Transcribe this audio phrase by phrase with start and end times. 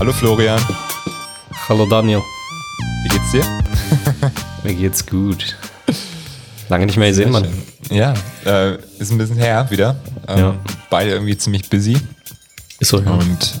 [0.00, 0.58] Hallo Florian.
[1.68, 2.22] Hallo Daniel.
[3.02, 3.44] Wie geht's dir?
[4.64, 5.58] Mir geht's gut.
[6.70, 7.46] Lange nicht mehr gesehen, Mann.
[7.90, 8.14] Ja,
[8.46, 9.96] äh, ist ein bisschen her wieder.
[10.26, 10.54] Ähm, Ja.
[10.88, 11.98] Beide irgendwie ziemlich busy.
[12.78, 13.10] Ist so, ja.
[13.10, 13.60] Und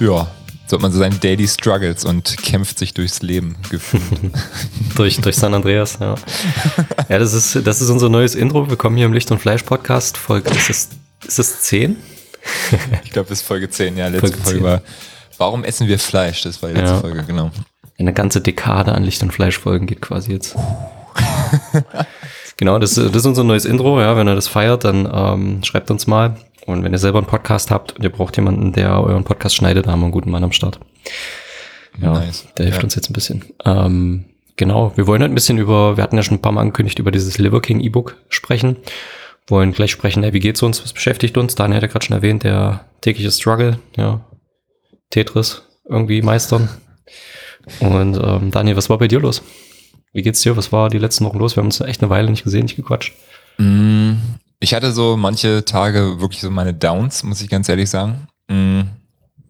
[0.00, 0.26] ja,
[0.66, 4.02] so hat man so seine Daily Struggles und kämpft sich durchs Leben gefühlt.
[4.96, 6.16] durch, durch San Andreas, ja.
[7.08, 8.68] Ja, das ist, das ist unser neues Intro.
[8.68, 10.16] Wir kommen hier im Licht und Fleisch Podcast.
[10.16, 10.88] Folge, ist es,
[11.28, 11.96] ist es 10?
[13.04, 13.96] ich glaube, das ist Folge 10.
[13.96, 14.64] Ja, letzte Folge Folge 10.
[14.64, 14.82] war
[15.38, 16.42] Warum essen wir Fleisch?
[16.42, 17.00] Das war die letzte Ja.
[17.00, 17.50] Folge, genau.
[17.98, 20.56] Eine ganze Dekade an Licht und Fleisch Folgen geht quasi jetzt.
[22.56, 24.00] genau, das, das ist unser neues Intro.
[24.00, 26.36] Ja, wenn ihr das feiert, dann ähm, schreibt uns mal.
[26.66, 29.86] Und wenn ihr selber einen Podcast habt und ihr braucht jemanden, der euren Podcast schneidet,
[29.86, 30.78] dann haben wir einen guten Mann am Start.
[32.00, 32.46] Ja, Nice.
[32.56, 32.84] der hilft Ja.
[32.84, 33.44] uns jetzt ein bisschen.
[33.64, 36.60] Ähm, genau, wir wollen heute ein bisschen über, wir hatten ja schon ein paar Mal
[36.60, 38.76] angekündigt, über dieses Liver King E-Book sprechen.
[39.48, 41.54] Wollen gleich sprechen, hey, wie geht's uns, was beschäftigt uns?
[41.54, 44.20] Daniel hat ja gerade schon erwähnt, der tägliche Struggle, ja,
[45.10, 46.68] Tetris irgendwie meistern.
[47.80, 49.42] Und ähm, Daniel, was war bei dir los?
[50.12, 50.56] Wie geht's dir?
[50.56, 51.54] Was war die letzten Wochen los?
[51.56, 53.14] Wir haben uns echt eine Weile nicht gesehen, nicht gequatscht.
[53.58, 54.12] Mm,
[54.60, 58.26] Ich hatte so manche Tage wirklich so meine Downs, muss ich ganz ehrlich sagen.
[58.48, 58.80] Mm,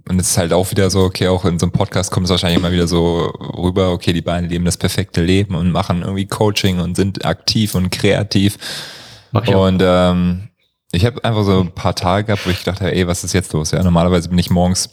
[0.09, 2.31] Und es ist halt auch wieder so, okay, auch in so einem Podcast kommt es
[2.31, 6.27] wahrscheinlich immer wieder so rüber, okay, die beiden leben das perfekte Leben und machen irgendwie
[6.27, 8.57] Coaching und sind aktiv und kreativ.
[9.33, 9.55] Ich.
[9.55, 10.49] Und ähm,
[10.93, 13.35] ich habe einfach so ein paar Tage gehabt, wo ich gedacht habe, ey, was ist
[13.35, 13.71] jetzt los?
[13.73, 14.89] Ja, normalerweise bin ich morgens,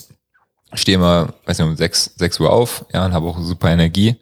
[0.75, 4.15] stehe immer, weiß nicht, um 6, 6 Uhr auf, ja, und habe auch super Energie.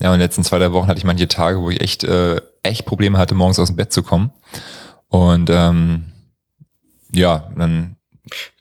[0.00, 2.04] Ja, und in den letzten zwei, drei Wochen hatte ich manche Tage, wo ich echt,
[2.04, 4.30] äh, echt Probleme hatte, morgens aus dem Bett zu kommen.
[5.08, 6.04] Und ähm,
[7.14, 7.96] ja, dann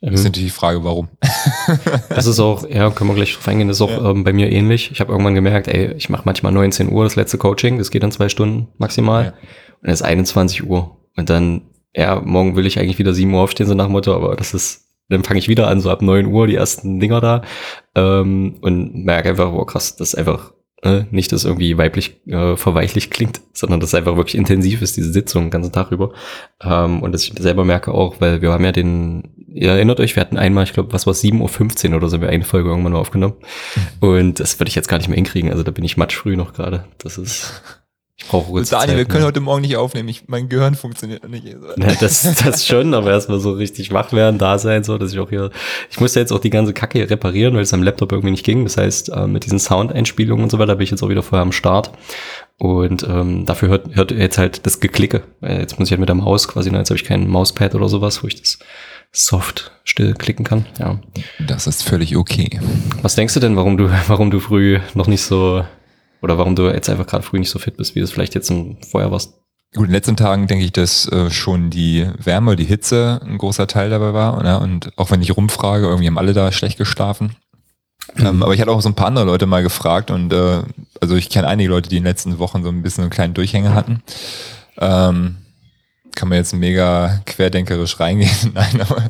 [0.01, 1.09] Ähm, ist natürlich die Frage, warum.
[2.09, 4.51] Das ist auch, ja, können wir gleich drauf eingehen, das ist auch ähm, bei mir
[4.51, 4.91] ähnlich.
[4.91, 8.03] Ich habe irgendwann gemerkt, ey, ich mache manchmal 19 Uhr das letzte Coaching, das geht
[8.03, 9.25] dann zwei Stunden maximal.
[9.25, 9.33] Ja.
[9.81, 10.97] Und es ist 21 Uhr.
[11.15, 11.61] Und dann,
[11.95, 14.85] ja, morgen will ich eigentlich wieder 7 Uhr aufstehen, so nach Motto, aber das ist,
[15.09, 17.41] dann fange ich wieder an, so ab 9 Uhr, die ersten Dinger da.
[17.95, 20.53] Ähm, und merke einfach, oh krass, das ist einfach
[20.83, 24.97] äh, nicht, dass irgendwie weiblich äh, verweichlich klingt, sondern dass es einfach wirklich intensiv ist,
[24.97, 26.11] diese Sitzung den ganzen Tag über.
[26.61, 30.15] Ähm, und dass ich selber merke auch, weil wir haben ja den, ihr erinnert euch,
[30.15, 32.69] wir hatten einmal, ich glaube, was war 7.15 Uhr oder so, haben wir eine Folge
[32.69, 33.35] irgendwann mal aufgenommen.
[33.99, 35.51] Und das würde ich jetzt gar nicht mehr hinkriegen.
[35.51, 36.85] Also da bin ich matschfrüh noch gerade.
[36.97, 37.61] Das ist,
[38.21, 39.27] ich brauche zur Daniel, wir Zeit, können ne?
[39.27, 40.07] heute Morgen nicht aufnehmen.
[40.09, 41.45] Ich, mein Gehirn funktioniert nicht.
[41.45, 41.55] Ja,
[41.99, 45.29] das, das schon, aber erstmal so richtig wach werden, da sein, so, dass ich auch
[45.29, 45.49] hier,
[45.89, 48.45] ich musste jetzt auch die ganze Kacke hier reparieren, weil es am Laptop irgendwie nicht
[48.45, 48.63] ging.
[48.63, 51.43] Das heißt, äh, mit diesen Soundeinspielungen und so weiter bin ich jetzt auch wieder vorher
[51.43, 51.91] am Start.
[52.57, 55.23] Und ähm, dafür hört, hört ihr jetzt halt das Geklicke.
[55.39, 57.73] Weil Jetzt muss ich halt mit der Maus quasi, ne, jetzt habe ich kein Mauspad
[57.73, 58.59] oder sowas, wo ich das
[59.11, 60.67] soft still klicken kann.
[60.79, 60.99] Ja.
[61.39, 62.59] Das ist völlig okay.
[63.01, 65.65] Was denkst du denn, warum du, warum du früh noch nicht so,
[66.21, 68.35] oder warum du jetzt einfach gerade früh nicht so fit bist, wie du es vielleicht
[68.35, 68.53] jetzt
[68.89, 69.33] vorher warst?
[69.73, 73.37] Gut, in den letzten Tagen denke ich, dass äh, schon die Wärme, die Hitze ein
[73.37, 74.43] großer Teil dabei war.
[74.43, 74.57] Ja?
[74.57, 77.37] Und auch wenn ich rumfrage, irgendwie haben alle da schlecht geschlafen.
[78.17, 80.63] Ähm, aber ich hatte auch so ein paar andere Leute mal gefragt und äh,
[80.99, 83.33] also ich kenne einige Leute, die in den letzten Wochen so ein bisschen einen kleinen
[83.33, 84.03] Durchhänger hatten.
[84.77, 85.37] Ähm,
[86.13, 88.29] kann man jetzt mega querdenkerisch reingehen.
[88.53, 89.03] Nein, aber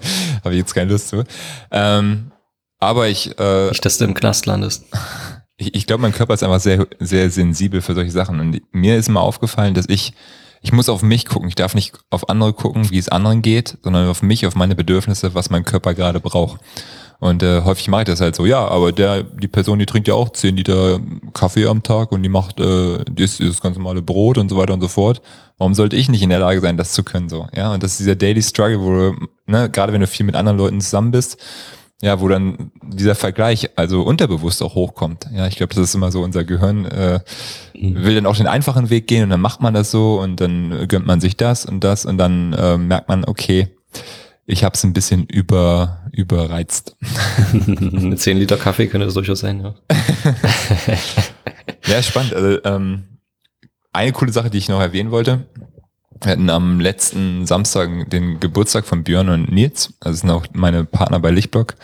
[0.43, 1.23] habe ich jetzt keine Lust zu.
[1.71, 2.31] Ähm,
[2.79, 4.85] aber ich, äh, Nicht, dass du im Knast landest.
[5.61, 8.39] ich, ich glaube, mein Körper ist einfach sehr, sehr sensibel für solche Sachen.
[8.39, 10.13] Und mir ist mal aufgefallen, dass ich,
[10.61, 11.49] ich muss auf mich gucken.
[11.49, 14.75] Ich darf nicht auf andere gucken, wie es anderen geht, sondern auf mich, auf meine
[14.75, 16.61] Bedürfnisse, was mein Körper gerade braucht.
[17.19, 20.07] Und äh, häufig mache ich das halt so, ja, aber der, die Person, die trinkt
[20.07, 20.99] ja auch 10 Liter
[21.33, 24.73] Kaffee am Tag und die macht äh, isst dieses ganz normale Brot und so weiter
[24.73, 25.21] und so fort.
[25.59, 27.47] Warum sollte ich nicht in der Lage sein, das zu können so?
[27.55, 30.33] Ja, und das ist dieser Daily Struggle, wo du, ne, gerade wenn du viel mit
[30.33, 31.37] anderen Leuten zusammen bist,
[32.01, 35.27] ja, wo dann dieser Vergleich also unterbewusst auch hochkommt.
[35.33, 37.19] Ja, ich glaube, das ist immer so unser Gehirn äh,
[37.73, 40.87] will dann auch den einfachen Weg gehen und dann macht man das so und dann
[40.87, 43.67] gönnt man sich das und das und dann äh, merkt man, okay,
[44.45, 46.97] ich habe es ein bisschen über überreizt.
[47.67, 49.75] Mit 10 Liter Kaffee könnte das durchaus sein, ja.
[51.87, 52.33] Ja, spannend.
[52.33, 53.03] Also, ähm,
[53.93, 55.47] eine coole Sache, die ich noch erwähnen wollte.
[56.23, 59.93] Wir hatten am letzten Samstag den Geburtstag von Björn und Nils.
[59.99, 61.75] Das sind auch meine Partner bei Lichtblock.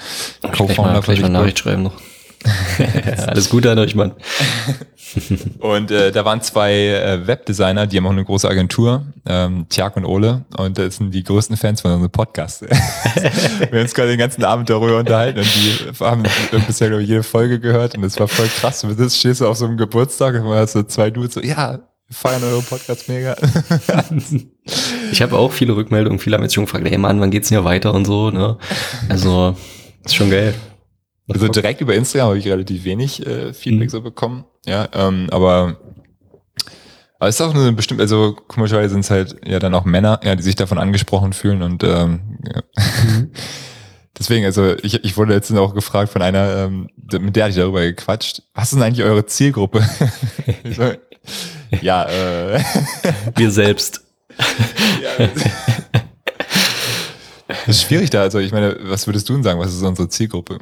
[0.43, 1.93] Mal, gleich mal Nachricht schreiben noch.
[3.27, 4.13] Alles Gute an euch, Mann.
[5.59, 9.95] Und äh, da waren zwei äh, Webdesigner, die haben auch eine große Agentur, ähm, Tjag
[9.97, 12.61] und Ole, und das sind die größten Fans von unserem Podcast.
[12.69, 16.23] Wir haben uns gerade den ganzen Abend darüber unterhalten und die haben
[16.67, 18.81] bisher, glaube ich, jede Folge gehört und das war voll krass.
[18.81, 22.15] Du stehst du auf so einem Geburtstag und hat so zwei Dudes so, ja, wir
[22.15, 23.35] feiern euren Podcast mega.
[25.11, 27.57] Ich habe auch viele Rückmeldungen, viele haben jetzt schon gefragt, hey Mann, wann geht's denn
[27.57, 28.57] hier weiter und so, ne?
[29.07, 29.55] Also,
[30.03, 30.53] ist schon geil.
[31.29, 33.91] Also direkt über Instagram habe ich relativ wenig äh, Feedback Mhm.
[33.91, 34.45] so bekommen.
[34.65, 35.77] Ja, ähm, aber
[37.19, 40.19] aber es ist auch nur bestimmt, also komischerweise sind es halt ja dann auch Männer,
[40.23, 42.61] ja, die sich davon angesprochen fühlen und ähm, ja.
[44.19, 46.89] Deswegen, also ich, ich wurde letztens auch gefragt von einer, ähm,
[47.19, 48.41] mit der hatte ich darüber gequatscht.
[48.53, 49.87] Was ist denn eigentlich eure Zielgruppe?
[51.81, 52.59] ja, äh.
[53.35, 54.03] Wir selbst.
[55.01, 55.27] ja,
[57.47, 58.21] das ist schwierig da.
[58.21, 59.59] Also ich meine, was würdest du denn sagen?
[59.59, 60.59] Was ist unsere Zielgruppe?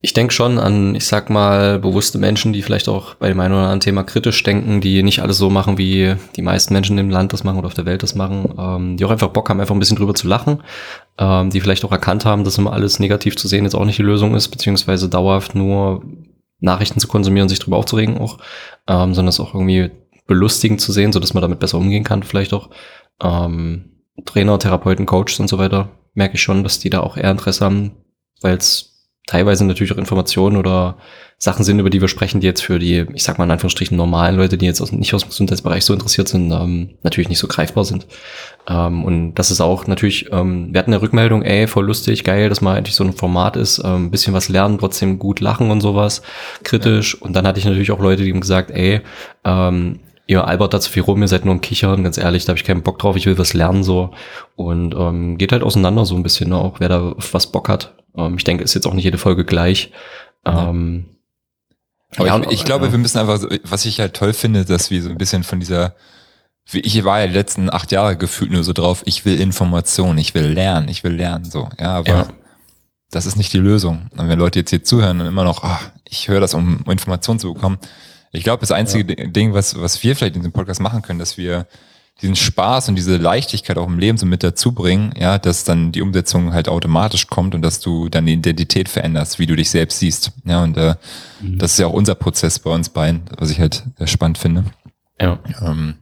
[0.00, 3.52] Ich denke schon an, ich sag mal, bewusste Menschen, die vielleicht auch bei dem einen
[3.54, 7.10] oder anderen Thema kritisch denken, die nicht alles so machen, wie die meisten Menschen im
[7.10, 9.58] Land das machen oder auf der Welt das machen, ähm, die auch einfach Bock haben,
[9.58, 10.62] einfach ein bisschen drüber zu lachen,
[11.18, 13.98] ähm, die vielleicht auch erkannt haben, dass immer alles negativ zu sehen jetzt auch nicht
[13.98, 16.04] die Lösung ist, beziehungsweise dauerhaft nur
[16.60, 18.38] Nachrichten zu konsumieren, sich drüber aufzuregen auch,
[18.86, 19.90] ähm, sondern es auch irgendwie
[20.26, 22.70] belustigend zu sehen, so dass man damit besser umgehen kann, vielleicht auch.
[23.22, 23.92] Ähm,
[24.24, 27.64] Trainer, Therapeuten, Coaches und so weiter, merke ich schon, dass die da auch eher Interesse
[27.64, 27.92] haben,
[28.40, 28.97] weil es
[29.28, 30.96] teilweise natürlich auch Informationen oder
[31.36, 33.96] Sachen sind, über die wir sprechen, die jetzt für die, ich sag mal in Anführungsstrichen,
[33.96, 37.46] normalen Leute, die jetzt nicht aus dem Gesundheitsbereich so interessiert sind, ähm, natürlich nicht so
[37.46, 38.06] greifbar sind.
[38.68, 42.48] Ähm, und das ist auch natürlich, ähm, wir hatten eine Rückmeldung, ey, voll lustig, geil,
[42.48, 45.70] dass mal endlich so ein Format ist, ein ähm, bisschen was lernen, trotzdem gut lachen
[45.70, 46.22] und sowas,
[46.64, 47.14] kritisch.
[47.14, 47.26] Ja.
[47.26, 49.02] Und dann hatte ich natürlich auch Leute, die haben gesagt, ey,
[49.44, 52.50] ähm, ihr albert da zu viel rum, ihr seid nur ein Kichern, ganz ehrlich, da
[52.50, 54.10] habe ich keinen Bock drauf, ich will was lernen so.
[54.56, 57.68] Und ähm, geht halt auseinander so ein bisschen, ne, auch wer da auf was Bock
[57.68, 57.94] hat.
[58.16, 59.92] Ähm, ich denke, ist jetzt auch nicht jede Folge gleich.
[60.44, 61.06] Ähm,
[62.16, 62.92] Aber ja, ich, ich glaube, ja.
[62.92, 65.94] wir müssen einfach, was ich halt toll finde, dass wir so ein bisschen von dieser,
[66.72, 70.34] ich war ja die letzten acht Jahre gefühlt nur so drauf, ich will Informationen, ich
[70.34, 71.68] will lernen, ich will lernen, so.
[71.78, 72.28] Ja, aber ja.
[73.10, 74.08] das ist nicht die Lösung.
[74.16, 77.38] Und wenn Leute jetzt hier zuhören und immer noch, ach, ich höre das, um Informationen
[77.38, 77.78] zu bekommen,
[78.32, 79.28] ich glaube, das einzige ja.
[79.28, 81.66] Ding, was, was wir vielleicht in diesem Podcast machen können, dass wir
[82.20, 85.92] diesen Spaß und diese Leichtigkeit auch im Leben so mit dazu bringen, ja, dass dann
[85.92, 90.00] die Umsetzung halt automatisch kommt und dass du deine Identität veränderst, wie du dich selbst
[90.00, 90.32] siehst.
[90.44, 90.96] Ja, und äh,
[91.40, 91.58] mhm.
[91.58, 94.64] das ist ja auch unser Prozess bei uns beiden, was ich halt sehr spannend finde.
[95.20, 95.38] Ja.
[95.62, 95.94] Ähm,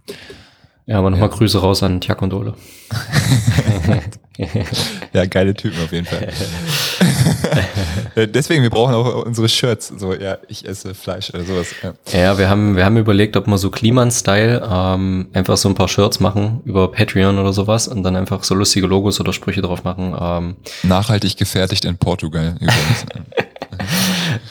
[0.87, 1.35] ja, aber nochmal ja.
[1.35, 2.55] Grüße raus an Tjak und Ole.
[5.13, 6.29] ja, geile Typen auf jeden Fall.
[8.17, 9.93] Deswegen, wir brauchen auch unsere Shirts.
[9.97, 11.69] So, ja, ich esse Fleisch oder sowas.
[11.83, 15.75] Ja, ja wir haben, wir haben überlegt, ob wir so Kliman-Style ähm, einfach so ein
[15.75, 19.63] paar Shirts machen über Patreon oder sowas und dann einfach so lustige Logos oder Sprüche
[19.63, 20.15] drauf machen.
[20.19, 20.57] Ähm.
[20.83, 23.07] Nachhaltig gefertigt in Portugal übrigens.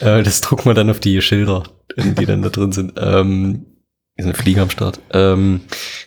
[0.00, 1.64] äh, das drucken wir dann auf die Schilder,
[1.96, 2.94] die dann da drin sind.
[2.96, 3.66] Ähm,
[4.16, 4.98] wir sind Flieger am Start.
[5.12, 5.60] Ähm,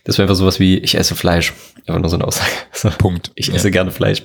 [0.04, 1.54] das wäre einfach sowas wie, ich esse Fleisch.
[1.86, 2.50] Einfach nur so eine Aussage.
[2.72, 3.32] So, Punkt.
[3.36, 3.72] Ich esse ja.
[3.72, 4.24] gerne Fleisch.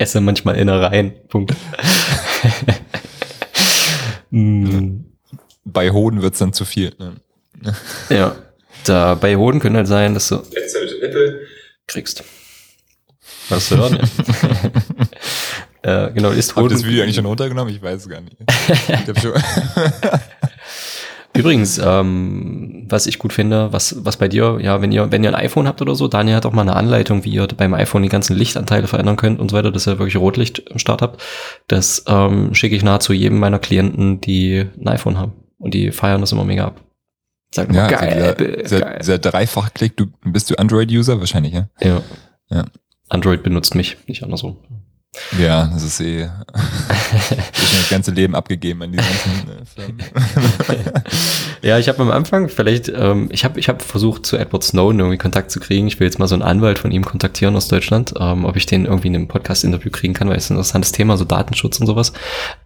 [0.00, 1.12] Ich esse manchmal Innereien.
[1.28, 1.54] Punkt.
[4.30, 5.00] mm.
[5.66, 6.94] Bei Hoden wird's dann zu viel.
[6.98, 7.16] Ne?
[8.08, 8.34] ja.
[8.84, 10.42] Da, bei Hoden können halt sein, dass du
[11.86, 12.24] kriegst.
[13.50, 13.98] Was zu hören,
[15.82, 16.70] äh, genau, ist Hoden.
[16.70, 17.74] Habt das Video eigentlich schon runtergenommen?
[17.74, 18.38] Ich weiß es gar nicht.
[19.14, 19.34] ich schon
[21.36, 25.30] Übrigens, ähm, was ich gut finde, was, was bei dir, ja, wenn ihr, wenn ihr
[25.30, 28.02] ein iPhone habt oder so, Daniel hat auch mal eine Anleitung, wie ihr beim iPhone
[28.02, 31.22] die ganzen Lichtanteile verändern könnt und so weiter, dass ihr wirklich Rotlicht im Start habt.
[31.68, 35.32] Das ähm, schicke ich nahezu jedem meiner Klienten, die ein iPhone haben.
[35.58, 36.80] Und die feiern das immer mega ab.
[37.54, 38.98] Sagen, ja, geil, also dieser, geil.
[39.00, 41.68] dieser Dreifachklick, du bist du Android-User wahrscheinlich, ja?
[41.80, 42.02] Ja.
[42.48, 42.64] ja.
[43.08, 44.56] Android benutzt mich, nicht andersrum.
[45.38, 46.30] Ja, das ist eh
[47.62, 50.02] ich das ganze Leben abgegeben an die ganzen äh, Firmen.
[51.62, 55.00] ja, ich habe am Anfang vielleicht, ähm, ich habe ich hab versucht zu Edward Snowden
[55.00, 55.86] irgendwie Kontakt zu kriegen.
[55.88, 58.66] Ich will jetzt mal so einen Anwalt von ihm kontaktieren aus Deutschland, ähm, ob ich
[58.66, 61.86] den irgendwie in einem Podcast-Interview kriegen kann, weil es ein interessantes Thema, so Datenschutz und
[61.86, 62.12] sowas,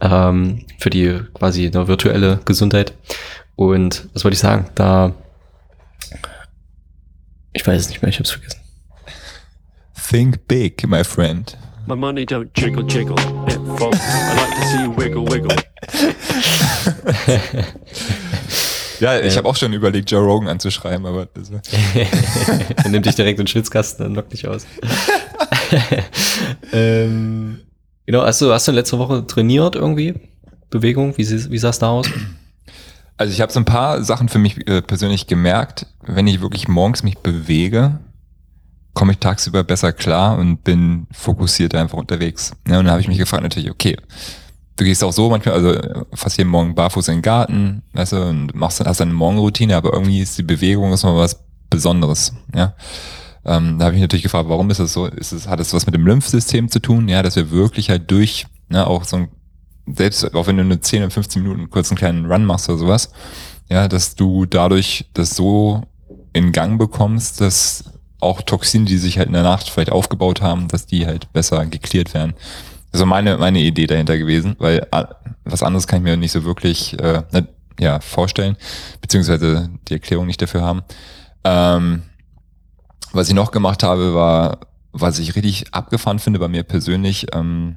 [0.00, 2.94] ähm, für die quasi eine virtuelle Gesundheit.
[3.56, 4.66] Und was wollte ich sagen?
[4.74, 5.14] Da,
[7.52, 8.60] ich weiß es nicht mehr, ich habe es vergessen.
[10.10, 11.56] Think big, my friend.
[11.86, 13.18] My money don't jiggle jiggle.
[13.46, 13.98] It falls.
[14.00, 15.54] I like to see you wiggle wiggle.
[19.00, 21.50] ja, ich habe auch schon überlegt, Joe Rogan anzuschreiben, aber das
[22.76, 24.66] er nimmt dich direkt in den Schwitzkasten, dann lockt dich aus.
[26.72, 27.60] ähm,
[28.06, 30.14] genau, hast du, hast du letzte Woche trainiert irgendwie?
[30.70, 31.18] Bewegung?
[31.18, 32.06] Wie, wie sah es da aus?
[33.18, 36.66] Also ich habe so ein paar Sachen für mich äh, persönlich gemerkt, wenn ich wirklich
[36.66, 38.00] morgens mich bewege,
[38.94, 42.52] komme ich tagsüber besser klar und bin fokussiert einfach unterwegs.
[42.66, 43.96] Ja, und dann habe ich mich gefragt natürlich, okay,
[44.76, 45.76] du gehst auch so manchmal, also
[46.14, 49.92] fast jeden Morgen barfuß in den Garten, weißt du, und machst hast eine Morgenroutine, aber
[49.92, 52.74] irgendwie ist die Bewegung ist mal was Besonderes, ja.
[53.46, 55.06] Ähm, da habe ich natürlich gefragt, warum ist das so?
[55.06, 57.08] Ist es, hat es was mit dem Lymphsystem zu tun?
[57.08, 59.28] Ja, dass wir wirklich halt durch, ne, auch so ein,
[59.86, 62.78] selbst auch wenn du nur 10 oder 15 Minuten kurz einen kleinen Run machst oder
[62.78, 63.10] sowas,
[63.68, 65.82] ja, dass du dadurch das so
[66.32, 67.84] in Gang bekommst, dass
[68.20, 71.64] auch Toxine, die sich halt in der Nacht vielleicht aufgebaut haben, dass die halt besser
[71.66, 72.34] geklärt werden.
[72.92, 75.04] Also meine, meine Idee dahinter gewesen, weil äh,
[75.44, 78.56] was anderes kann ich mir nicht so wirklich äh, ne, ja, vorstellen,
[79.00, 80.82] beziehungsweise die Erklärung nicht dafür haben.
[81.42, 82.02] Ähm,
[83.12, 84.58] was ich noch gemacht habe, war
[84.94, 87.76] was ich richtig abgefahren finde bei mir persönlich, ähm,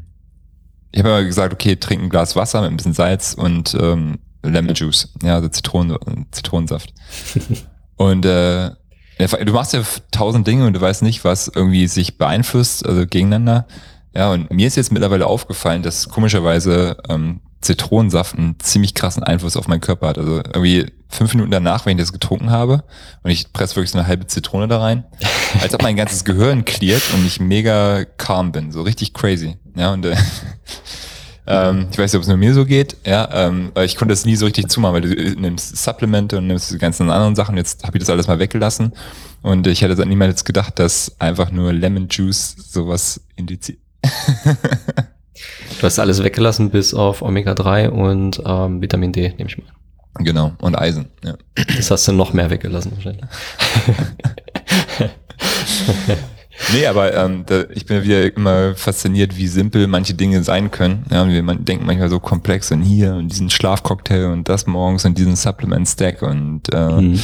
[0.92, 4.20] ich habe immer gesagt, okay, trink ein Glas Wasser mit ein bisschen Salz und ähm,
[4.44, 5.98] Lemon Juice, ja, also Zitronen,
[6.32, 6.94] Zitronensaft.
[7.98, 8.72] und äh,
[9.18, 9.82] du machst ja
[10.12, 13.68] tausend Dinge und du weißt nicht, was irgendwie sich beeinflusst, also gegeneinander.
[14.16, 19.58] Ja, und mir ist jetzt mittlerweile aufgefallen, dass komischerweise ähm, Zitronensaft einen ziemlich krassen Einfluss
[19.58, 20.18] auf meinen Körper hat.
[20.18, 22.84] Also irgendwie fünf Minuten danach, wenn ich das getrunken habe
[23.24, 25.06] und ich presse wirklich so eine halbe Zitrone da rein,
[25.62, 29.58] als ob mein ganzes Gehirn cleart und ich mega calm bin, so richtig crazy.
[29.76, 30.16] Ja, und äh,
[31.48, 34.12] ähm, ich weiß nicht, ob es nur mir so geht, ja, ähm, aber ich konnte
[34.12, 37.36] das nie so richtig zumachen, weil du äh, nimmst Supplemente und nimmst die ganzen anderen
[37.36, 38.94] Sachen, jetzt habe ich das alles mal weggelassen
[39.42, 43.80] und ich hätte niemals gedacht, dass einfach nur Lemon Juice sowas indiziert.
[45.80, 49.68] Du hast alles weggelassen bis auf Omega-3 und ähm, Vitamin D, nehme ich mal.
[50.24, 51.10] Genau, und Eisen.
[51.24, 51.36] Ja.
[51.76, 53.24] Das hast du noch mehr weggelassen wahrscheinlich.
[56.74, 61.06] nee, aber ähm, da, ich bin wieder immer fasziniert, wie simpel manche Dinge sein können.
[61.12, 64.68] Ja, und wir man denken manchmal so komplex und hier und diesen Schlafcocktail und das
[64.68, 67.20] morgens und diesen Supplement-Stack und äh, mhm.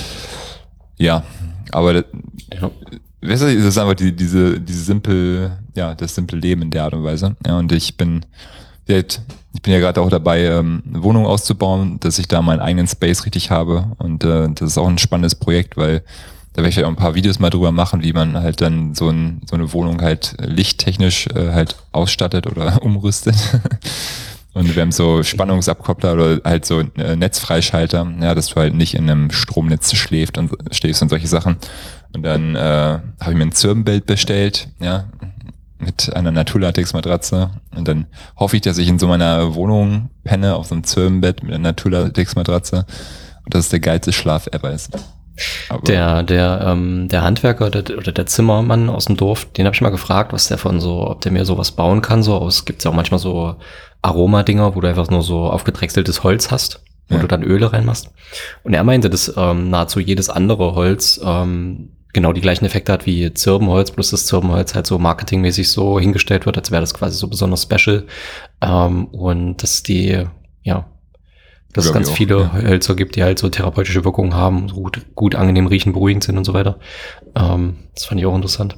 [0.98, 1.24] ja,
[1.72, 2.72] aber ja.
[3.26, 6.84] Weißt du, das ist einfach die, diese, diese simpel, ja, das simple Leben in der
[6.84, 7.38] Art und Weise.
[7.46, 8.26] Ja, und ich bin,
[8.86, 12.88] ich bin ja gerade auch dabei, ähm, eine Wohnung auszubauen, dass ich da meinen eigenen
[12.88, 13.92] Space richtig habe.
[13.98, 16.04] Und äh, das ist auch ein spannendes Projekt, weil
[16.54, 18.94] da werde ich ja auch ein paar Videos mal drüber machen, wie man halt dann
[18.94, 23.36] so, ein, so eine Wohnung halt lichttechnisch äh, halt ausstattet oder umrüstet.
[24.54, 28.94] Und wir haben so Spannungsabkoppler oder halt so äh, Netzfreischalter, ja, dass du halt nicht
[28.94, 31.58] in einem Stromnetz schläft und stehst und solche Sachen.
[32.14, 35.06] Und dann äh, habe ich mir ein Zirbenbild bestellt, ja,
[35.80, 37.50] mit einer Naturlatex-Matratze.
[37.76, 38.06] Und dann
[38.38, 41.64] hoffe ich, dass ich in so meiner Wohnung penne, auf so einem Zirbenbett mit einer
[41.64, 42.86] Naturlatex-Matratze.
[43.46, 44.92] Und dass es der geilste Schlaf ever ist.
[45.70, 49.76] Aber der, der, ähm, der Handwerker oder, oder der Zimmermann aus dem Dorf, den habe
[49.76, 52.24] ich mal gefragt, was der von so, ob der mir sowas bauen kann.
[52.24, 53.56] So aus gibt's ja auch manchmal so
[54.02, 57.22] Aromadinger, wo du einfach nur so aufgedrechseltes Holz hast, wo ja.
[57.22, 58.12] du dann Öle reinmachst.
[58.64, 63.06] Und er meinte, dass ähm, nahezu jedes andere Holz ähm, genau die gleichen Effekte hat
[63.08, 67.18] wie Zirbenholz, bloß das Zirbenholz halt so marketingmäßig so hingestellt wird, als wäre das quasi
[67.18, 68.06] so besonders special.
[68.62, 70.26] Ähm, und dass die,
[70.62, 70.86] ja,
[71.74, 72.54] dass es ganz viele ja.
[72.54, 76.38] Hölzer gibt, die halt so therapeutische Wirkungen haben, so gut, gut angenehm riechen, beruhigend sind
[76.38, 76.78] und so weiter.
[77.36, 78.78] Ähm, das fand ich auch interessant.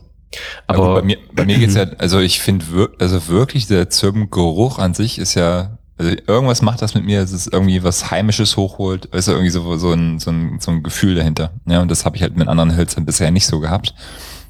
[0.68, 4.80] Aber ja, bei mir, bei mir geht's ja, also ich finde, also wirklich der Zirbengeruch
[4.80, 8.58] an sich ist ja also irgendwas macht das mit mir, dass es irgendwie was Heimisches
[8.58, 11.52] hochholt, ist irgendwie so, so, ein, so, ein, so ein Gefühl dahinter.
[11.66, 13.94] Ja, und das habe ich halt mit anderen Hölzern bisher nicht so gehabt.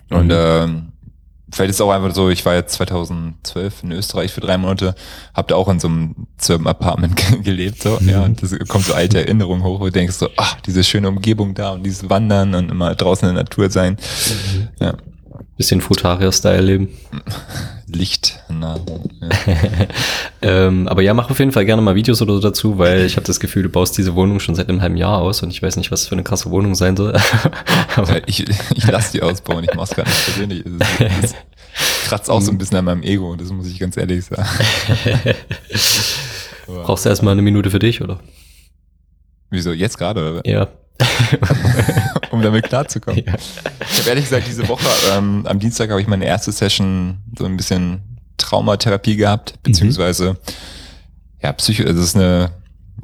[0.10, 0.34] Und mhm.
[0.36, 0.92] ähm,
[1.52, 4.96] vielleicht ist es auch einfach so, ich war jetzt 2012 in Österreich für drei Monate,
[5.34, 8.10] habe da auch in so einem Zirben-Apartment gelebt, so, mhm.
[8.10, 11.08] ja, und das kommt so alte Erinnerungen hoch, wo du denkst so, ach, diese schöne
[11.08, 13.98] Umgebung da und dieses Wandern und immer draußen in der Natur sein.
[14.28, 14.68] Mhm.
[14.80, 14.94] Ja.
[15.58, 16.90] Bisschen Frutaria-Style leben.
[17.88, 18.44] Licht.
[18.50, 18.78] Na,
[19.22, 19.30] ja.
[20.42, 23.16] ähm, aber ja, mach auf jeden Fall gerne mal Videos oder so dazu, weil ich
[23.16, 25.62] habe das Gefühl, du baust diese Wohnung schon seit einem halben Jahr aus und ich
[25.62, 27.14] weiß nicht, was für eine krasse Wohnung sein soll.
[27.96, 30.66] aber ich ich lasse die ausbauen, ich mach's gar nicht persönlich.
[31.22, 31.36] Es,
[31.74, 34.48] es kratzt auch so ein bisschen an meinem Ego, das muss ich ganz ehrlich sagen.
[36.68, 38.20] Brauchst du erstmal eine Minute für dich, oder?
[39.52, 40.42] Wieso, jetzt gerade?
[40.46, 40.68] Ja.
[42.32, 43.24] um damit klarzukommen.
[43.26, 43.34] Ja.
[43.92, 47.46] Ich habe ehrlich gesagt diese Woche, ähm, am Dienstag habe ich meine erste Session so
[47.46, 48.02] ein bisschen
[48.38, 50.38] Traumatherapie gehabt, beziehungsweise mhm.
[51.42, 52.52] ja, Psycho, also es ist eine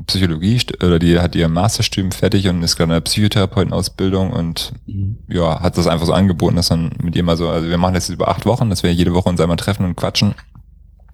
[0.07, 5.17] Psychologie oder die hat ihr Masterstudium fertig und ist gerade eine Psychotherapeutenausbildung und mhm.
[5.27, 7.93] ja, hat das einfach so angeboten, dass man mit ihr mal so, also wir machen
[7.93, 10.33] das über acht Wochen, dass wir jede Woche uns einmal treffen und quatschen.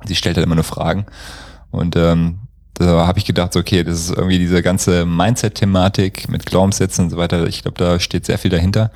[0.06, 1.08] Sie stellt halt immer nur Fragen
[1.72, 2.40] und ähm,
[2.78, 7.18] da habe ich gedacht, okay, das ist irgendwie diese ganze Mindset-Thematik mit Glaubenssätzen und so
[7.18, 7.48] weiter.
[7.48, 8.92] Ich glaube, da steht sehr viel dahinter.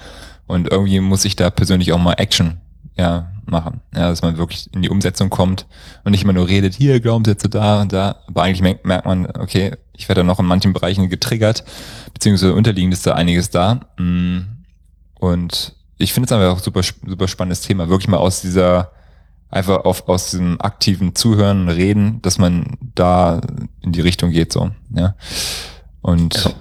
[0.47, 2.59] Und irgendwie muss ich da persönlich auch mal Action
[2.97, 3.81] ja, machen.
[3.95, 5.65] Ja, dass man wirklich in die Umsetzung kommt
[6.03, 8.17] und nicht immer nur redet, hier Glaubenssätze da und da.
[8.27, 11.63] Aber eigentlich merkt, merkt man, okay, ich werde da noch in manchen Bereichen getriggert,
[12.13, 13.81] beziehungsweise unterliegend ist da einiges da.
[13.97, 14.39] Mm.
[15.15, 18.91] Und ich finde es einfach auch super, super spannendes Thema, wirklich mal aus dieser
[19.51, 23.41] einfach auf, aus diesem aktiven Zuhören, Reden, dass man da
[23.81, 25.15] in die Richtung geht, so, ja.
[26.01, 26.51] Und ja.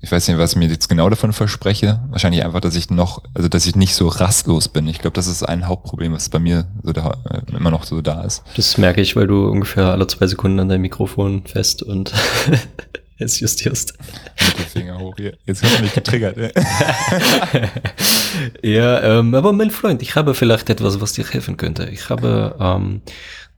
[0.00, 2.00] ich weiß nicht, was ich mir jetzt genau davon verspreche.
[2.10, 4.86] Wahrscheinlich einfach, dass ich noch, also dass ich nicht so rastlos bin.
[4.86, 8.02] Ich glaube, das ist ein Hauptproblem, was bei mir so da, äh, immer noch so
[8.02, 8.42] da ist.
[8.56, 12.12] Das merke ich, weil du ungefähr alle zwei Sekunden an deinem Mikrofon fest und
[13.20, 13.94] es justierst.
[14.46, 15.36] Mittelfinger hoch hier.
[15.46, 16.36] Jetzt hast du mich getriggert.
[18.62, 21.88] ja, ähm, aber mein Freund, ich habe vielleicht etwas, was dir helfen könnte.
[21.90, 23.02] Ich habe ähm,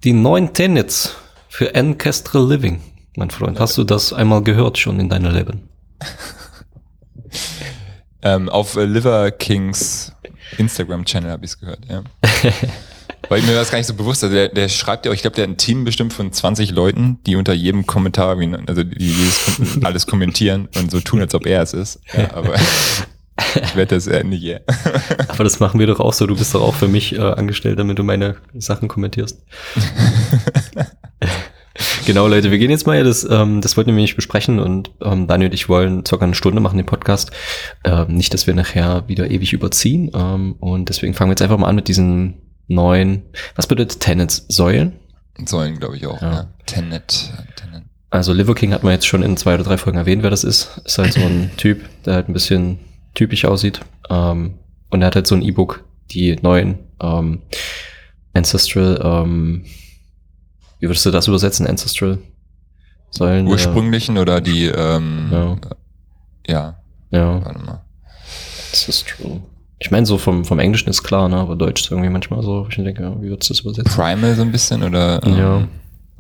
[0.04, 1.14] die neuen Tenets
[1.49, 2.83] für Ancestral Living,
[3.16, 3.61] mein Freund.
[3.61, 5.69] Hast du das einmal gehört schon in deinem Leben?
[8.23, 10.12] ähm, auf Liver Kings
[10.59, 12.02] Instagram-Channel habe ich es gehört, ja.
[13.29, 14.25] Weil mir das gar nicht so bewusst.
[14.25, 16.73] Also der, der schreibt ja auch, ich glaube, der hat ein Team bestimmt von 20
[16.73, 18.37] Leuten, die unter jedem Kommentar,
[18.67, 22.00] also die jedes, alles kommentieren und so tun, als ob er es ist.
[22.17, 22.55] Ja, aber
[23.62, 24.43] ich werde das äh, nicht.
[24.43, 24.61] Yeah.
[25.29, 26.26] Aber das machen wir doch auch so.
[26.26, 29.43] Du bist doch auch für mich äh, angestellt, damit du meine Sachen kommentierst.
[32.07, 35.26] genau, Leute, wir gehen jetzt mal, das, ähm, das wollten wir nicht besprechen und ähm,
[35.26, 37.31] Daniel und ich wollen circa eine Stunde machen, den Podcast.
[37.85, 40.11] Ähm, nicht, dass wir nachher wieder ewig überziehen.
[40.14, 42.35] Ähm, und deswegen fangen wir jetzt einfach mal an mit diesen
[42.75, 43.23] neuen,
[43.55, 44.45] was bedeutet Tenets?
[44.49, 44.93] Säulen?
[45.45, 46.33] Säulen, glaube ich auch, ja.
[46.33, 46.50] ja.
[46.67, 47.85] Tenet, Tenet.
[48.11, 50.45] Also Liver King hat man jetzt schon in zwei oder drei Folgen erwähnt, wer das
[50.45, 50.81] ist.
[50.85, 52.79] Ist halt so ein Typ, der halt ein bisschen
[53.14, 53.81] typisch aussieht.
[54.11, 54.59] Ähm,
[54.91, 57.41] und er hat halt so ein E-Book, die neuen ähm,
[58.35, 59.64] Ancestral, ähm,
[60.79, 62.19] wie würdest du das übersetzen, Ancestral
[63.11, 63.47] Säulen?
[63.47, 65.57] Ursprünglichen äh, oder die, ähm, ja.
[66.47, 66.83] ja.
[67.11, 67.45] Ja.
[67.45, 67.85] Warte mal.
[68.71, 69.43] Ancestral.
[69.83, 71.37] Ich meine, so vom, vom Englischen ist klar, ne?
[71.37, 73.93] aber Deutsch ist irgendwie manchmal so, ich denke, wie würdest du das übersetzen?
[73.93, 75.21] Primal so ein bisschen oder?
[75.25, 75.59] Ähm, ja.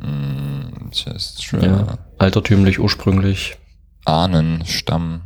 [0.06, 1.98] Mm, ja.
[2.18, 3.56] Altertümlich, ursprünglich.
[4.04, 5.22] Ahnen, Stamm.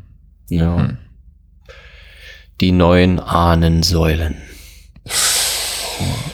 [0.49, 0.77] Ja.
[0.77, 0.99] Hm
[2.61, 4.37] die neuen Ahnensäulen.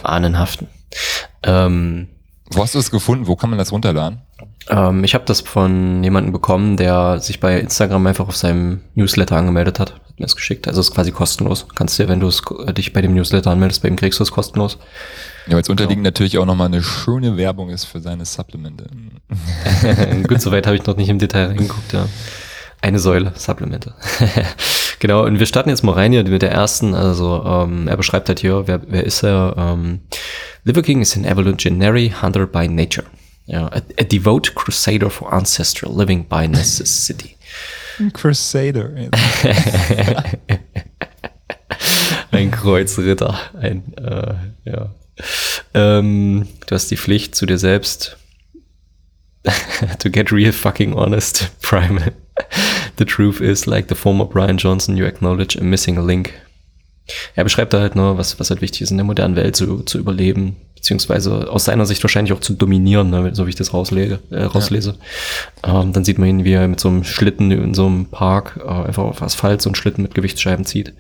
[0.02, 0.68] Ahnenhaften.
[1.42, 2.08] Ähm,
[2.54, 3.26] Wo hast du es gefunden?
[3.26, 4.20] Wo kann man das runterladen?
[4.68, 9.36] Ähm, ich habe das von jemandem bekommen, der sich bei Instagram einfach auf seinem Newsletter
[9.36, 9.94] angemeldet hat.
[9.94, 10.68] Hat mir das geschickt.
[10.68, 11.66] Also es ist quasi kostenlos.
[11.74, 12.30] Kannst dir, wenn du
[12.72, 14.78] dich bei dem Newsletter anmeldest, bei ihm kriegst du es kostenlos.
[15.46, 16.08] Ja, weil es unterliegend genau.
[16.08, 18.86] natürlich auch nochmal eine schöne Werbung ist für seine Supplemente.
[20.28, 22.06] Gut, soweit habe ich noch nicht im Detail reingeguckt, ja.
[22.82, 23.94] Eine Säule, Supplemente.
[24.98, 26.94] genau, und wir starten jetzt mal rein hier mit der ersten.
[26.94, 29.54] Also ähm, er beschreibt halt hier, wer, wer ist er?
[29.56, 30.00] Ähm,
[30.64, 33.06] Liver King is an evolutionary hunter by nature.
[33.46, 37.36] Ja, a, a devout crusader for ancestral living by necessity.
[38.14, 38.90] Crusader.
[42.32, 43.38] ein Kreuzritter.
[43.60, 44.92] Ein, äh, ja.
[45.74, 48.16] Ähm, du hast die Pflicht zu dir selbst.
[49.98, 52.12] to get real fucking honest, Primal.
[52.98, 56.32] The truth is, like the former Brian Johnson, you acknowledge a missing link.
[57.34, 59.82] Er beschreibt da halt nur, was, was halt wichtig ist, in der modernen Welt zu,
[59.82, 63.74] zu überleben, beziehungsweise aus seiner Sicht wahrscheinlich auch zu dominieren, ne, so wie ich das
[63.74, 64.96] rauslege, äh, rauslese.
[65.64, 65.80] Ja.
[65.80, 68.60] Ähm, dann sieht man ihn, wie er mit so einem Schlitten in so einem Park
[68.64, 70.92] äh, einfach auf Asphalt so einen Schlitten mit Gewichtsscheiben zieht.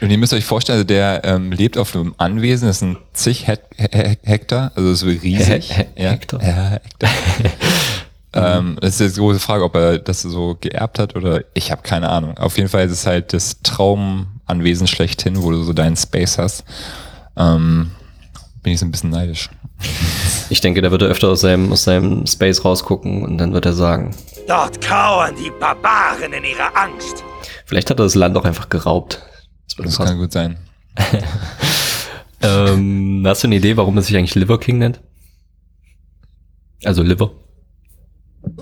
[0.00, 3.46] Und ihr müsst euch vorstellen, also der ähm, lebt auf einem Anwesen, das sind zig
[3.46, 5.72] He He Hektar, also so riesig.
[5.72, 6.42] He He Hektar.
[6.42, 7.10] Ja, Hektar.
[8.36, 11.70] Ähm, das ist jetzt die große Frage, ob er das so geerbt hat oder ich
[11.70, 12.36] habe keine Ahnung.
[12.38, 16.64] Auf jeden Fall ist es halt das Traumanwesen schlechthin, wo du so deinen Space hast.
[17.36, 17.92] Ähm,
[18.62, 19.50] bin ich so ein bisschen neidisch.
[20.48, 23.66] Ich denke, da wird er öfter aus seinem, aus seinem Space rausgucken und dann wird
[23.66, 24.14] er sagen:
[24.48, 27.24] Dort kauern die Barbaren in ihrer Angst.
[27.64, 29.22] Vielleicht hat er das Land auch einfach geraubt.
[29.76, 30.58] Das, das kann gut sein.
[32.42, 35.00] ähm, hast du eine Idee, warum er sich eigentlich Liver King nennt?
[36.84, 37.32] Also Liver.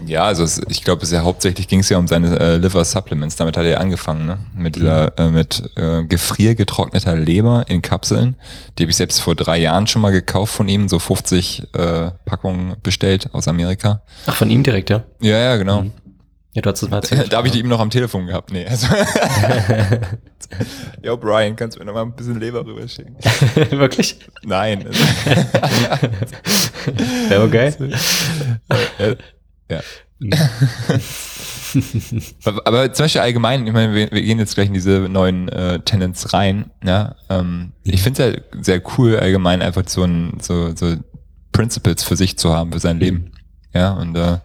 [0.07, 2.85] Ja, also es, ich glaube, es ja hauptsächlich ging es ja um seine äh, Liver
[2.85, 3.37] Supplements.
[3.37, 4.38] Damit hat er angefangen, ne?
[4.55, 5.18] Mit dieser, mhm.
[5.18, 8.37] äh, mit äh, gefriergetrockneter Leber in Kapseln.
[8.79, 12.11] Die habe ich selbst vor drei Jahren schon mal gekauft von ihm, so 50 äh,
[12.25, 14.03] Packungen bestellt aus Amerika.
[14.27, 15.05] Ach, von ihm direkt, ja?
[15.20, 15.83] Ja, ja, genau.
[15.83, 15.92] Mhm.
[16.55, 17.33] Ja, du hast es mal erzählt.
[17.33, 18.53] Da habe ich die eben noch am Telefon gehabt.
[18.53, 18.66] Nee.
[18.66, 18.87] Also
[21.03, 23.16] Yo, Brian, kannst du mir noch mal ein bisschen Leber rüberschicken?
[23.70, 24.18] Wirklich?
[24.44, 24.87] Nein.
[27.31, 27.73] ja, okay.
[29.70, 29.81] Ja.
[32.64, 35.81] Aber zum Beispiel allgemein, ich meine, wir, wir, gehen jetzt gleich in diese neuen äh,
[35.81, 36.70] Tenants rein.
[36.85, 37.16] Ja?
[37.29, 40.94] Ähm, ich finde es ja sehr cool, allgemein einfach so, ein, so, so
[41.53, 43.33] Principles für sich zu haben, für sein Leben.
[43.74, 44.38] Ja, und äh,